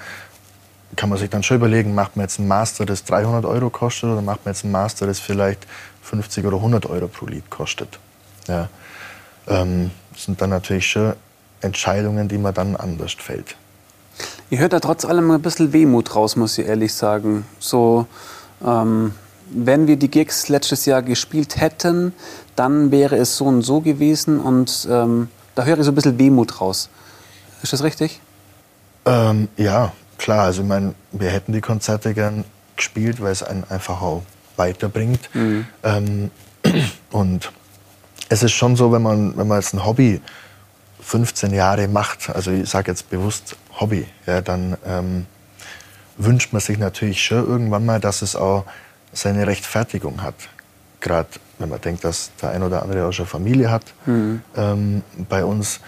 kann 0.95 1.09
man 1.09 1.19
sich 1.19 1.29
dann 1.29 1.43
schon 1.43 1.57
überlegen, 1.57 1.93
macht 1.93 2.17
man 2.17 2.25
jetzt 2.25 2.39
ein 2.39 2.47
Master, 2.47 2.87
das 2.87 3.03
300 3.03 3.45
Euro 3.45 3.69
kostet 3.69 4.11
oder 4.11 4.23
macht 4.23 4.45
man 4.45 4.55
jetzt 4.55 4.65
ein 4.65 4.71
Master, 4.71 5.09
das 5.09 5.19
vielleicht 5.19 5.67
50 6.03 6.47
oder 6.47 6.59
100 6.59 6.87
Euro 6.87 7.09
pro 7.09 7.27
Lied 7.27 7.51
kostet. 7.51 7.99
Ja, 8.47 8.69
ähm, 9.49 9.91
das 10.13 10.25
sind 10.25 10.41
dann 10.41 10.51
natürlich 10.51 10.89
schon 10.89 11.15
Entscheidungen, 11.61 12.29
die 12.29 12.39
man 12.39 12.55
dann 12.55 12.77
anders 12.77 13.15
fällt. 13.15 13.57
Ich 14.51 14.59
höre 14.59 14.69
da 14.69 14.81
trotz 14.81 15.05
allem 15.05 15.31
ein 15.31 15.43
bisschen 15.43 15.73
Wehmut 15.73 16.15
raus, 16.15 16.37
muss 16.37 16.57
ich 16.59 16.67
ehrlich 16.67 16.95
sagen. 16.95 17.45
So, 17.59 18.07
ähm, 18.65 19.13
wenn 19.51 19.87
wir 19.87 19.97
die 19.97 20.11
Gigs 20.11 20.49
letztes 20.49 20.87
Jahr 20.87 21.03
gespielt 21.03 21.61
hätten, 21.61 22.13
dann 22.55 22.91
wäre 22.91 23.17
es 23.17 23.37
so 23.37 23.45
und 23.47 23.63
so 23.63 23.81
gewesen 23.81 24.41
und 24.41 24.87
ähm, 24.91 25.29
da 25.55 25.65
höre 25.65 25.79
ich 25.79 25.85
so 25.85 25.93
ein 25.93 25.95
bisschen 25.95 26.19
Wehmut 26.19 26.61
raus. 26.61 26.89
Ist 27.63 27.73
das 27.73 27.83
richtig? 27.83 28.21
Ähm, 29.05 29.49
ja, 29.57 29.93
klar. 30.19 30.45
Also 30.45 30.63
ich 30.63 30.69
meine, 30.69 30.95
wir 31.13 31.31
hätten 31.31 31.53
die 31.53 31.61
Konzerte 31.61 32.15
gern 32.15 32.45
gespielt, 32.77 33.23
weil 33.23 33.33
es 33.33 33.43
einen 33.43 33.65
einfach 33.69 34.03
auch 34.03 34.23
weiterbringt. 34.57 35.31
Mhm. 35.35 35.67
Ähm, 35.83 36.31
und 37.11 37.53
es 38.29 38.43
ist 38.43 38.53
schon 38.53 38.77
so, 38.77 38.93
wenn 38.93 39.03
man, 39.03 39.37
wenn 39.37 39.47
man 39.47 39.61
jetzt 39.61 39.73
ein 39.75 39.85
Hobby 39.85 40.21
15 41.07 41.55
Jahre 41.55 41.87
macht, 41.87 42.31
also 42.31 42.51
ich 42.51 42.69
sage 42.69 42.91
jetzt 42.91 43.09
bewusst 43.11 43.55
Hobby, 43.79 44.09
ja, 44.27 44.41
dann 44.41 44.77
ähm, 44.85 45.27
wünscht 46.17 46.53
man 46.53 46.61
sich 46.61 46.79
natürlich 46.79 47.25
schon 47.25 47.47
irgendwann 47.47 47.87
mal, 47.87 48.01
dass 48.01 48.23
es 48.23 48.35
auch 48.35 48.65
seine 49.13 49.47
Rechtfertigung 49.47 50.21
hat. 50.23 50.35
Gerade 51.01 51.29
wenn 51.61 51.69
man 51.69 51.81
denkt, 51.81 52.03
dass 52.03 52.33
der 52.43 52.51
ein 52.51 52.63
oder 52.65 52.83
andere 52.83 53.07
auch 53.07 53.13
schon 53.13 53.27
Familie 53.27 53.71
hat. 53.71 53.85
Mhm. 54.05 54.43
Ähm, 54.57 55.03
bei 55.29 55.45
uns 55.45 55.79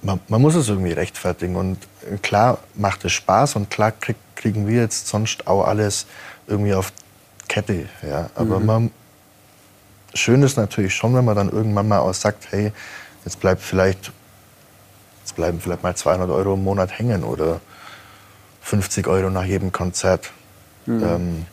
man, 0.00 0.18
man, 0.28 0.40
muss 0.40 0.54
es 0.54 0.70
irgendwie 0.70 0.92
rechtfertigen. 0.92 1.54
Und 1.54 1.76
klar 2.22 2.58
macht 2.74 3.04
es 3.04 3.12
Spaß 3.12 3.56
und 3.56 3.68
klar 3.68 3.92
krieg, 3.92 4.16
kriegen 4.34 4.66
wir 4.66 4.80
jetzt 4.80 5.08
sonst 5.08 5.46
auch 5.46 5.66
alles 5.66 6.06
irgendwie 6.46 6.72
auf 6.72 6.90
Kette. 7.48 7.86
Ja. 8.02 8.30
Aber 8.34 8.60
mhm. 8.60 8.66
man, 8.66 8.90
schön 10.14 10.42
ist 10.42 10.56
natürlich 10.56 10.94
schon, 10.94 11.14
wenn 11.14 11.26
man 11.26 11.36
dann 11.36 11.50
irgendwann 11.50 11.86
mal 11.86 11.98
auch 11.98 12.14
sagt, 12.14 12.46
hey, 12.50 12.72
jetzt 13.26 13.38
bleibt 13.38 13.60
vielleicht, 13.60 14.10
jetzt 15.32 15.36
bleiben 15.36 15.60
vielleicht 15.60 15.82
mal 15.82 15.94
200 15.94 16.30
Euro 16.30 16.54
im 16.54 16.64
Monat 16.64 16.98
hängen 16.98 17.24
oder 17.24 17.60
50 18.62 19.06
Euro 19.06 19.30
nach 19.30 19.44
jedem 19.44 19.72
Konzert. 19.72 20.30
Mhm. 20.86 21.02
Ähm, 21.02 21.46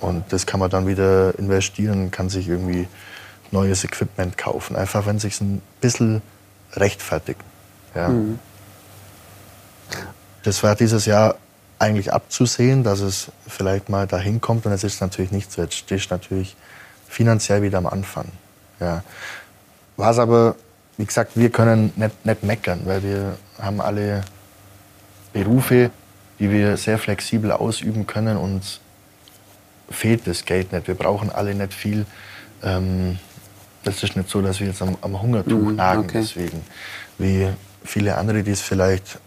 und 0.00 0.24
das 0.32 0.46
kann 0.46 0.60
man 0.60 0.70
dann 0.70 0.86
wieder 0.86 1.38
investieren, 1.38 2.10
kann 2.10 2.28
sich 2.28 2.48
irgendwie 2.48 2.88
neues 3.50 3.84
Equipment 3.84 4.36
kaufen. 4.36 4.76
Einfach, 4.76 5.06
wenn 5.06 5.18
sich 5.18 5.40
ein 5.40 5.62
bisschen 5.80 6.22
rechtfertigt. 6.72 7.40
Ja. 7.94 8.08
Mhm. 8.08 8.38
Das 10.42 10.62
war 10.62 10.74
dieses 10.74 11.06
Jahr 11.06 11.36
eigentlich 11.78 12.12
abzusehen, 12.12 12.84
dass 12.84 13.00
es 13.00 13.28
vielleicht 13.46 13.88
mal 13.88 14.06
dahin 14.06 14.40
kommt 14.40 14.66
und 14.66 14.72
es 14.72 14.84
ist 14.84 15.00
natürlich 15.00 15.30
nicht 15.30 15.52
so. 15.52 15.62
Jetzt 15.62 15.74
stehst 15.74 16.10
du 16.10 16.14
natürlich 16.14 16.56
finanziell 17.08 17.62
wieder 17.62 17.78
am 17.78 17.86
Anfang. 17.86 18.26
Ja. 18.80 19.02
War 19.96 20.10
es 20.10 20.18
aber, 20.18 20.56
wie 20.96 21.04
gesagt, 21.04 21.32
wir 21.34 21.50
können 21.50 21.92
nicht, 21.96 22.24
nicht 22.24 22.42
meckern, 22.42 22.82
weil 22.84 23.02
wir 23.02 23.36
haben 23.60 23.80
alle 23.80 24.22
Berufe, 25.32 25.90
die 26.38 26.50
wir 26.50 26.76
sehr 26.76 26.98
flexibel 26.98 27.52
ausüben 27.52 28.06
können. 28.06 28.36
und 28.36 28.80
fehlt 29.90 30.26
das 30.26 30.44
Geld 30.44 30.72
nicht. 30.72 30.88
Wir 30.88 30.94
brauchen 30.94 31.30
alle 31.30 31.54
nicht 31.54 31.74
viel. 31.74 32.06
Ähm, 32.62 33.18
das 33.82 34.02
ist 34.02 34.16
nicht 34.16 34.30
so, 34.30 34.40
dass 34.40 34.60
wir 34.60 34.68
jetzt 34.68 34.82
am, 34.82 34.96
am 35.02 35.20
Hungertuch 35.20 35.70
mhm, 35.70 35.76
nagen. 35.76 36.04
Okay. 36.04 36.20
Deswegen, 36.20 36.62
wie 37.18 37.48
viele 37.84 38.16
andere, 38.16 38.42
die 38.42 38.52
es 38.52 38.62
vielleicht 38.62 39.18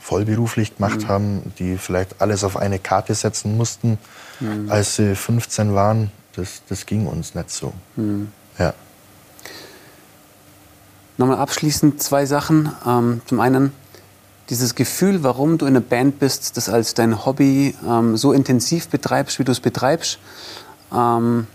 vollberuflich 0.00 0.76
gemacht 0.76 1.02
mhm. 1.02 1.08
haben, 1.08 1.52
die 1.58 1.76
vielleicht 1.76 2.20
alles 2.20 2.42
auf 2.42 2.56
eine 2.56 2.78
Karte 2.78 3.14
setzen 3.14 3.56
mussten, 3.56 3.98
mhm. 4.40 4.70
als 4.70 4.96
sie 4.96 5.14
15 5.14 5.74
waren. 5.74 6.10
Das, 6.36 6.62
das 6.68 6.86
ging 6.86 7.06
uns 7.06 7.34
nicht 7.34 7.50
so. 7.50 7.72
Mhm. 7.96 8.32
Ja. 8.58 8.72
Nochmal 11.20 11.36
abschließend 11.36 12.02
zwei 12.02 12.24
Sachen. 12.24 12.72
Ähm, 12.86 13.20
zum 13.26 13.40
einen 13.40 13.74
dieses 14.48 14.74
Gefühl, 14.74 15.22
warum 15.22 15.58
du 15.58 15.66
in 15.66 15.76
einer 15.76 15.84
Band 15.84 16.18
bist, 16.18 16.56
das 16.56 16.70
als 16.70 16.94
dein 16.94 17.26
Hobby 17.26 17.74
ähm, 17.86 18.16
so 18.16 18.32
intensiv 18.32 18.88
betreibst, 18.88 19.38
wie 19.38 19.44
du 19.44 19.52
es 19.52 19.60
betreibst. 19.60 20.18
Ähm, 20.90 21.46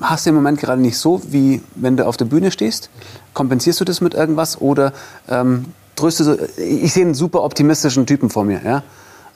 hast 0.00 0.24
du 0.24 0.30
im 0.30 0.36
Moment 0.36 0.58
gerade 0.58 0.80
nicht 0.80 0.96
so, 0.96 1.20
wie 1.28 1.60
wenn 1.74 1.98
du 1.98 2.06
auf 2.06 2.16
der 2.16 2.24
Bühne 2.24 2.50
stehst? 2.50 2.88
Kompensierst 3.34 3.78
du 3.78 3.84
das 3.84 4.00
mit 4.00 4.14
irgendwas 4.14 4.58
oder 4.58 4.94
ähm, 5.28 5.66
tröstest 5.96 6.30
du, 6.30 6.62
ich 6.62 6.94
sehe 6.94 7.04
einen 7.04 7.12
super 7.12 7.42
optimistischen 7.42 8.06
Typen 8.06 8.30
vor 8.30 8.44
mir, 8.44 8.62
ja? 8.64 8.82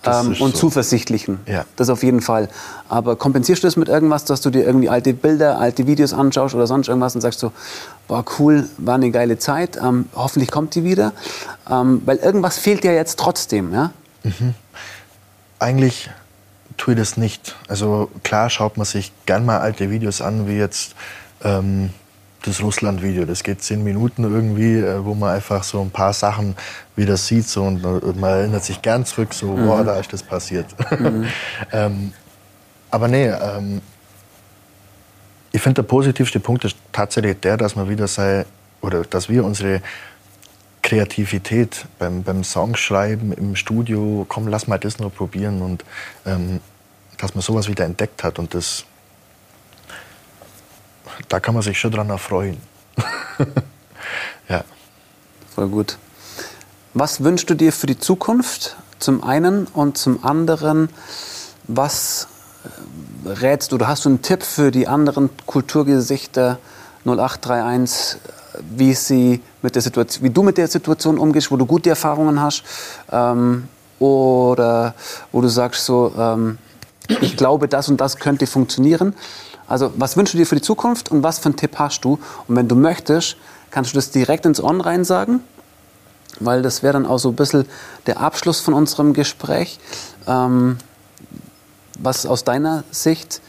Ähm, 0.07 0.29
und 0.40 0.53
so. 0.53 0.59
zuversichtlichen. 0.59 1.40
Ja. 1.47 1.64
Das 1.77 1.88
auf 1.88 2.03
jeden 2.03 2.21
Fall. 2.21 2.49
Aber 2.88 3.17
kompensierst 3.17 3.62
du 3.62 3.67
das 3.67 3.77
mit 3.77 3.88
irgendwas, 3.88 4.25
dass 4.25 4.40
du 4.40 4.51
dir 4.51 4.64
irgendwie 4.64 4.88
alte 4.88 5.14
Bilder, 5.14 5.59
alte 5.59 5.87
Videos 5.87 6.12
anschaust 6.12 6.55
oder 6.55 6.67
sonst 6.67 6.88
irgendwas 6.88 7.14
und 7.14 7.21
sagst 7.21 7.40
so, 7.40 7.53
boah 8.09 8.25
cool, 8.38 8.69
war 8.79 8.95
eine 8.97 9.11
geile 9.11 9.38
Zeit, 9.38 9.77
ähm, 9.77 10.07
hoffentlich 10.14 10.51
kommt 10.51 10.75
die 10.75 10.85
wieder. 10.85 11.12
Ähm, 11.71 12.03
weil 12.05 12.19
irgendwas 12.19 12.59
fehlt 12.59 12.85
ja 12.85 12.93
jetzt 12.93 13.19
trotzdem, 13.19 13.73
ja? 13.73 13.90
Mhm. 14.23 14.55
Eigentlich 15.59 16.11
tue 16.77 16.95
ich 16.95 17.01
das 17.01 17.17
nicht. 17.17 17.57
Also 17.69 18.11
klar 18.23 18.51
schaut 18.51 18.77
man 18.77 18.85
sich 18.85 19.12
gern 19.27 19.45
mal 19.45 19.59
alte 19.59 19.90
Videos 19.90 20.21
an, 20.21 20.47
wie 20.47 20.57
jetzt 20.57 20.95
ähm, 21.43 21.90
das 22.46 22.62
Russland-Video. 22.62 23.24
Das 23.24 23.42
geht 23.42 23.62
zehn 23.62 23.83
Minuten 23.83 24.24
irgendwie, 24.24 24.78
äh, 24.78 25.04
wo 25.04 25.14
man 25.14 25.35
einfach 25.35 25.64
so 25.64 25.80
ein 25.80 25.90
paar 25.90 26.12
Sachen 26.12 26.57
wieder 26.96 27.16
sieht 27.16 27.48
so, 27.48 27.64
und, 27.64 27.85
und 27.85 28.20
man 28.20 28.30
erinnert 28.30 28.64
sich 28.64 28.83
gern 28.83 29.04
zurück, 29.04 29.33
so, 29.35 29.48
mhm. 29.57 29.66
boah, 29.66 29.85
da 29.85 29.96
ist 29.96 30.12
das 30.12 30.22
passiert. 30.22 30.66
Mhm. 30.98 31.26
ähm, 31.72 32.12
aber 32.90 33.09
nee, 33.09 33.28
ähm, 33.28 33.80
ich 35.52 35.62
finde, 35.62 35.83
der 35.83 35.88
positivste 35.88 36.40
Punkt 36.40 36.64
ist 36.64 36.76
tatsächlich 36.92 37.40
der, 37.40 37.57
dass 37.57 37.76
man 37.76 37.88
wieder 37.88 38.09
sei, 38.09 38.44
oder 38.80 39.02
dass 39.02 39.28
wir 39.28 39.44
unsere 39.44 39.80
Kreativität 40.83 41.87
beim, 41.98 42.22
beim 42.22 42.44
Songschreiben 42.44 43.33
im 43.33 43.57
Studio, 43.57 44.26
komm, 44.28 44.48
lass 44.48 44.66
mal 44.66 44.78
das 44.78 44.98
noch 44.98 45.14
probieren 45.14 45.62
und 45.62 45.85
ähm, 46.26 46.61
dass 47.16 47.35
man 47.35 47.42
sowas 47.42 47.68
wieder 47.68 47.85
entdeckt 47.85 48.22
hat 48.22 48.38
und 48.38 48.52
das, 48.52 48.85
da 51.29 51.40
kann 51.40 51.55
man 51.55 51.62
sich 51.62 51.79
schon 51.79 51.90
dran 51.90 52.11
erfreuen. 52.11 52.57
ja. 54.48 54.64
Voll 55.55 55.68
gut. 55.68 55.98
Was 56.94 57.22
wünschst 57.24 57.50
du 57.50 57.55
dir 57.55 57.72
für 57.72 57.87
die 57.87 57.98
Zukunft? 57.98 58.77
Zum 58.98 59.22
einen 59.22 59.66
und 59.66 59.98
zum 59.98 60.24
anderen, 60.24 60.88
was 61.64 62.29
äh, 63.27 63.29
rätst 63.29 63.72
du? 63.72 63.79
Hast 63.87 64.05
du 64.05 64.11
einen 64.11 64.22
Tipp 64.22 64.42
für 64.42 64.70
die 64.70 64.87
anderen 64.87 65.31
Kulturgesichter 65.46 66.59
0831 67.05 68.20
wie, 68.61 68.94
sie 68.94 69.42
mit 69.62 69.74
der 69.74 69.83
Situation, 69.83 70.24
wie 70.24 70.31
du 70.31 70.42
mit 70.42 70.59
der 70.59 70.68
Situation 70.68 71.18
umgehst, 71.18 71.50
wo 71.50 71.57
du 71.57 71.66
gute 71.66 71.90
Erfahrungen 71.90 72.40
hast 72.40 72.62
ähm, 73.11 73.68
oder 73.98 74.94
wo 75.33 75.40
du 75.40 75.48
sagst 75.48 75.85
so, 75.85 76.12
ähm, 76.16 76.59
ich 77.20 77.37
glaube, 77.37 77.68
das 77.68 77.88
und 77.88 78.00
das 78.00 78.16
könnte 78.16 78.46
funktionieren. 78.46 79.14
Also 79.66 79.92
was 79.96 80.16
wünschst 80.16 80.35
du 80.35 80.38
dir 80.38 80.46
für 80.46 80.57
die 80.57 80.62
Zukunft 80.62 81.11
und 81.11 81.22
was 81.22 81.38
für 81.38 81.46
einen 81.46 81.57
Tipp 81.57 81.79
hast 81.79 82.05
du? 82.05 82.18
Und 82.48 82.57
wenn 82.57 82.68
du 82.68 82.74
möchtest, 82.74 83.37
kannst 83.70 83.92
du 83.92 83.96
das 83.96 84.11
direkt 84.11 84.46
ins 84.46 84.62
On 84.62 84.81
rein 84.81 85.05
sagen, 85.05 85.40
weil 86.40 86.62
das 86.62 86.83
wäre 86.83 86.94
dann 86.94 87.07
auch 87.07 87.18
so 87.18 87.31
ein 87.31 87.37
bisschen 87.37 87.66
der 88.07 88.20
Abschluss 88.20 88.61
von 88.61 88.74
unserem 88.74 89.14
Gespräch. 89.14 89.79
Ähm, 90.27 90.79
was 91.98 92.27
aus 92.27 92.44
deiner 92.44 92.85
Sicht 92.90 93.40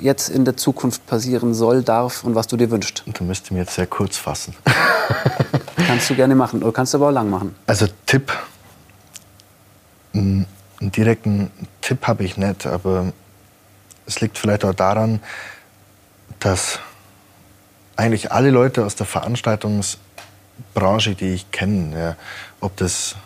jetzt 0.00 0.28
in 0.28 0.44
der 0.44 0.56
Zukunft 0.56 1.06
passieren 1.06 1.54
soll, 1.54 1.82
darf 1.82 2.24
und 2.24 2.34
was 2.34 2.46
du 2.46 2.56
dir 2.56 2.70
wünschst? 2.70 3.04
Du 3.06 3.24
müsstest 3.24 3.52
mir 3.52 3.60
jetzt 3.60 3.74
sehr 3.74 3.86
kurz 3.86 4.16
fassen. 4.16 4.54
kannst 5.86 6.10
du 6.10 6.14
gerne 6.14 6.34
machen 6.34 6.62
oder 6.62 6.72
kannst 6.72 6.92
du 6.92 6.98
aber 6.98 7.08
auch 7.08 7.12
lang 7.12 7.30
machen. 7.30 7.54
Also 7.66 7.86
Tipp, 8.04 8.32
einen 10.80 10.92
direkten 10.92 11.50
Tipp 11.80 12.06
habe 12.06 12.24
ich 12.24 12.36
nicht, 12.36 12.66
aber 12.66 13.12
es 14.06 14.20
liegt 14.20 14.38
vielleicht 14.38 14.64
auch 14.64 14.74
daran, 14.74 15.20
dass 16.38 16.78
eigentlich 17.96 18.32
alle 18.32 18.50
Leute 18.50 18.84
aus 18.84 18.94
der 18.94 19.06
Veranstaltungsbranche, 19.06 21.14
die 21.14 21.34
ich 21.34 21.50
kenne, 21.50 21.98
ja, 21.98 22.16
ob 22.60 22.76
das 22.76 23.16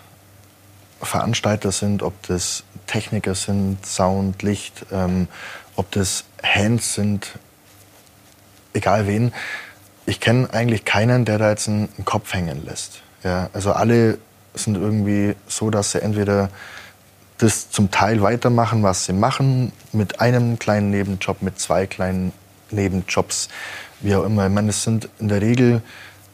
Veranstalter 1.02 1.72
sind, 1.72 2.02
ob 2.02 2.14
das 2.26 2.64
Techniker 2.86 3.34
sind, 3.34 3.84
Sound, 3.84 4.42
Licht, 4.42 4.86
ähm, 4.92 5.28
ob 5.76 5.90
das 5.92 6.24
Hands 6.42 6.94
sind, 6.94 7.38
egal 8.74 9.06
wen. 9.06 9.32
Ich 10.06 10.20
kenne 10.20 10.48
eigentlich 10.52 10.84
keinen, 10.84 11.24
der 11.24 11.38
da 11.38 11.50
jetzt 11.50 11.68
einen, 11.68 11.88
Kopf 12.04 12.32
hängen 12.32 12.64
lässt. 12.64 13.02
Ja, 13.22 13.50
also 13.52 13.72
alle 13.72 14.18
sind 14.54 14.76
irgendwie 14.76 15.36
so, 15.46 15.70
dass 15.70 15.92
sie 15.92 16.02
entweder 16.02 16.50
das 17.42 17.70
zum 17.70 17.90
Teil 17.90 18.22
weitermachen, 18.22 18.82
was 18.82 19.06
sie 19.06 19.12
machen, 19.12 19.72
mit 19.92 20.20
einem 20.20 20.58
kleinen 20.58 20.90
Nebenjob, 20.90 21.42
mit 21.42 21.58
zwei 21.58 21.86
kleinen 21.86 22.32
Nebenjobs, 22.70 23.48
wie 24.00 24.14
auch 24.14 24.24
immer. 24.24 24.46
Ich 24.46 24.52
meine, 24.52 24.70
es 24.70 24.82
sind 24.82 25.08
in 25.18 25.28
der 25.28 25.40
Regel 25.40 25.82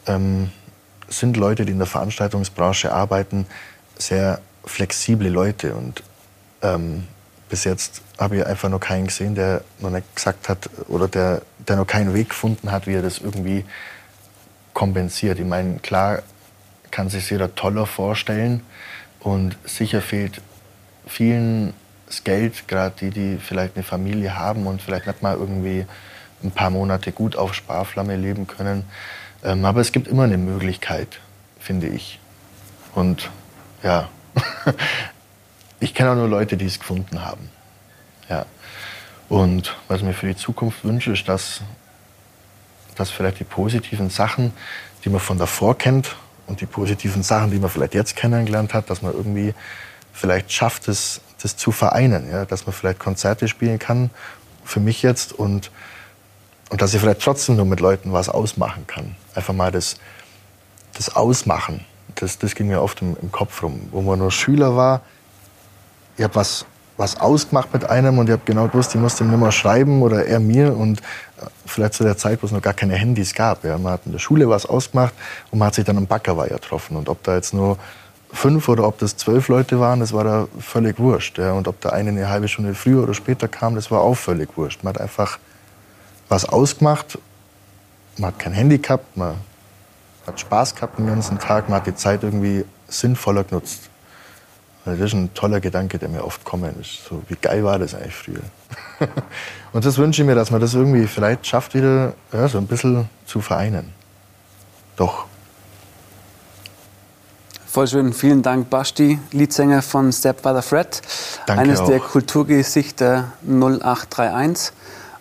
ähm, 0.06 0.50
sind 1.08 1.36
Leute, 1.36 1.64
die 1.64 1.72
in 1.72 1.78
der 1.78 1.86
Veranstaltungsbranche 1.86 2.92
arbeiten, 2.92 3.46
sehr 3.98 4.40
flexible 4.64 5.28
Leute 5.28 5.74
und 5.74 6.02
ähm, 6.62 7.04
bis 7.48 7.64
jetzt 7.64 8.02
habe 8.18 8.38
ich 8.38 8.46
einfach 8.46 8.68
noch 8.68 8.80
keinen 8.80 9.06
gesehen, 9.06 9.36
der 9.36 9.62
noch 9.78 9.90
nicht 9.90 10.16
gesagt 10.16 10.48
hat 10.48 10.68
oder 10.88 11.06
der, 11.06 11.42
der 11.58 11.76
noch 11.76 11.86
keinen 11.86 12.12
Weg 12.14 12.30
gefunden 12.30 12.72
hat, 12.72 12.86
wie 12.88 12.94
er 12.94 13.02
das 13.02 13.18
irgendwie 13.18 13.64
kompensiert. 14.74 15.38
Ich 15.38 15.46
meine, 15.46 15.78
klar 15.78 16.22
kann 16.90 17.08
sich 17.08 17.30
jeder 17.30 17.54
toller 17.54 17.86
vorstellen 17.86 18.62
und 19.20 19.56
sicher 19.64 20.02
fehlt 20.02 20.40
vielen 21.06 21.72
das 22.06 22.24
Geld, 22.24 22.68
gerade 22.68 22.94
die, 23.00 23.10
die 23.10 23.38
vielleicht 23.38 23.76
eine 23.76 23.82
Familie 23.82 24.36
haben 24.36 24.66
und 24.66 24.80
vielleicht 24.80 25.06
nicht 25.06 25.22
mal 25.22 25.36
irgendwie 25.36 25.86
ein 26.42 26.50
paar 26.50 26.70
Monate 26.70 27.12
gut 27.12 27.36
auf 27.36 27.54
Sparflamme 27.54 28.16
leben 28.16 28.46
können. 28.46 28.84
Ähm, 29.44 29.64
aber 29.64 29.80
es 29.80 29.92
gibt 29.92 30.08
immer 30.08 30.24
eine 30.24 30.38
Möglichkeit, 30.38 31.20
finde 31.58 31.88
ich. 31.88 32.20
Und 32.94 33.30
ja, 33.82 34.08
ich 35.80 35.94
kenne 35.94 36.12
auch 36.12 36.14
nur 36.14 36.28
Leute, 36.28 36.56
die 36.56 36.66
es 36.66 36.78
gefunden 36.78 37.24
haben. 37.24 37.50
Ja. 38.28 38.46
Und 39.28 39.76
was 39.88 39.98
ich 39.98 40.04
mir 40.04 40.14
für 40.14 40.28
die 40.28 40.36
Zukunft 40.36 40.84
wünsche, 40.84 41.12
ist, 41.12 41.28
dass, 41.28 41.60
dass 42.94 43.10
vielleicht 43.10 43.40
die 43.40 43.44
positiven 43.44 44.10
Sachen, 44.10 44.52
die 45.04 45.08
man 45.08 45.20
von 45.20 45.38
davor 45.38 45.76
kennt 45.76 46.14
und 46.46 46.60
die 46.60 46.66
positiven 46.66 47.22
Sachen, 47.24 47.50
die 47.50 47.58
man 47.58 47.70
vielleicht 47.70 47.94
jetzt 47.94 48.14
kennengelernt 48.14 48.72
hat, 48.72 48.88
dass 48.88 49.02
man 49.02 49.12
irgendwie 49.12 49.52
vielleicht 50.16 50.52
schafft, 50.52 50.88
das, 50.88 51.20
das 51.42 51.56
zu 51.56 51.70
vereinen. 51.70 52.30
Ja? 52.30 52.44
Dass 52.44 52.66
man 52.66 52.72
vielleicht 52.72 52.98
Konzerte 52.98 53.46
spielen 53.46 53.78
kann, 53.78 54.10
für 54.64 54.80
mich 54.80 55.02
jetzt, 55.02 55.32
und, 55.32 55.70
und 56.70 56.82
dass 56.82 56.94
ich 56.94 57.00
vielleicht 57.00 57.22
trotzdem 57.22 57.56
nur 57.56 57.66
mit 57.66 57.80
Leuten 57.80 58.12
was 58.12 58.28
ausmachen 58.28 58.86
kann. 58.86 59.14
Einfach 59.34 59.54
mal 59.54 59.70
das, 59.70 59.96
das 60.94 61.14
Ausmachen. 61.14 61.84
Das, 62.16 62.38
das 62.38 62.54
ging 62.54 62.68
mir 62.68 62.82
oft 62.82 63.02
im, 63.02 63.16
im 63.20 63.30
Kopf 63.30 63.62
rum. 63.62 63.88
Wo 63.92 64.00
man 64.00 64.18
nur 64.18 64.30
Schüler 64.30 64.74
war, 64.74 65.02
ich 66.16 66.24
habe 66.24 66.34
was, 66.34 66.64
was 66.96 67.20
ausgemacht 67.20 67.72
mit 67.74 67.84
einem 67.84 68.18
und 68.18 68.26
ich 68.26 68.32
habe 68.32 68.42
genau 68.46 68.68
gewusst, 68.68 68.94
ich 68.94 69.00
musste 69.00 69.22
ihm 69.22 69.30
nicht 69.30 69.38
mehr 69.38 69.52
schreiben 69.52 70.00
oder 70.00 70.24
er 70.24 70.40
mir 70.40 70.74
und 70.74 71.00
äh, 71.00 71.44
vielleicht 71.66 71.92
zu 71.92 72.04
der 72.04 72.16
Zeit, 72.16 72.42
wo 72.42 72.46
es 72.46 72.52
noch 72.52 72.62
gar 72.62 72.72
keine 72.72 72.94
Handys 72.94 73.34
gab. 73.34 73.64
Ja. 73.64 73.76
Man 73.76 73.92
hat 73.92 74.00
in 74.06 74.12
der 74.12 74.18
Schule 74.18 74.48
was 74.48 74.64
ausgemacht 74.64 75.12
und 75.50 75.58
man 75.58 75.66
hat 75.66 75.74
sich 75.74 75.84
dann 75.84 75.98
am 75.98 76.06
Backerweiher 76.06 76.54
getroffen 76.54 76.96
und 76.96 77.10
ob 77.10 77.22
da 77.22 77.34
jetzt 77.34 77.52
nur 77.52 77.76
fünf 78.32 78.68
oder 78.68 78.86
ob 78.86 78.98
das 78.98 79.16
zwölf 79.16 79.48
Leute 79.48 79.80
waren, 79.80 80.00
das 80.00 80.12
war 80.12 80.24
da 80.24 80.48
völlig 80.58 80.98
wurscht. 80.98 81.38
Ja. 81.38 81.52
Und 81.52 81.68
ob 81.68 81.80
der 81.80 81.92
eine 81.92 82.10
eine 82.10 82.28
halbe 82.28 82.48
Stunde 82.48 82.74
früher 82.74 83.02
oder 83.02 83.14
später 83.14 83.48
kam, 83.48 83.74
das 83.74 83.90
war 83.90 84.00
auch 84.00 84.14
völlig 84.14 84.56
wurscht. 84.56 84.82
Man 84.82 84.94
hat 84.94 85.00
einfach 85.00 85.38
was 86.28 86.44
ausgemacht, 86.44 87.18
man 88.18 88.28
hat 88.28 88.38
kein 88.38 88.52
Handy 88.52 88.78
gehabt, 88.78 89.16
man 89.16 89.36
hat 90.26 90.40
Spaß 90.40 90.74
gehabt 90.74 90.98
den 90.98 91.06
ganzen 91.06 91.38
Tag, 91.38 91.68
man 91.68 91.78
hat 91.78 91.86
die 91.86 91.94
Zeit 91.94 92.22
irgendwie 92.22 92.64
sinnvoller 92.88 93.44
genutzt. 93.44 93.90
Das 94.84 95.00
ist 95.00 95.14
ein 95.14 95.34
toller 95.34 95.58
Gedanke, 95.58 95.98
der 95.98 96.08
mir 96.08 96.24
oft 96.24 96.44
kommt. 96.44 96.64
So, 96.84 97.20
wie 97.26 97.34
geil 97.34 97.64
war 97.64 97.78
das 97.78 97.94
eigentlich 97.94 98.14
früher? 98.14 98.42
Und 99.72 99.84
das 99.84 99.98
wünsche 99.98 100.22
ich 100.22 100.26
mir, 100.26 100.36
dass 100.36 100.52
man 100.52 100.60
das 100.60 100.74
irgendwie 100.74 101.08
vielleicht 101.08 101.44
schafft, 101.44 101.74
wieder 101.74 102.14
ja, 102.32 102.46
so 102.46 102.58
ein 102.58 102.68
bisschen 102.68 103.08
zu 103.26 103.40
vereinen. 103.40 103.92
Doch. 104.96 105.26
Voll 107.76 107.88
schön. 107.88 108.14
Vielen 108.14 108.40
Dank, 108.40 108.70
Basti, 108.70 109.18
Leadsänger 109.32 109.82
von 109.82 110.10
Stepfather 110.10 110.62
Fred. 110.62 111.02
Danke 111.44 111.60
Eines 111.60 111.80
auch. 111.80 111.86
der 111.86 112.00
Kulturgesichter 112.00 113.32
0831. 113.46 114.72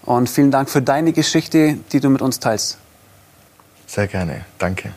Und 0.03 0.29
vielen 0.29 0.51
Dank 0.51 0.69
für 0.69 0.81
deine 0.81 1.11
Geschichte, 1.11 1.77
die 1.91 1.99
du 1.99 2.09
mit 2.09 2.21
uns 2.21 2.39
teilst. 2.39 2.77
Sehr 3.87 4.07
gerne. 4.07 4.45
Danke. 4.57 4.93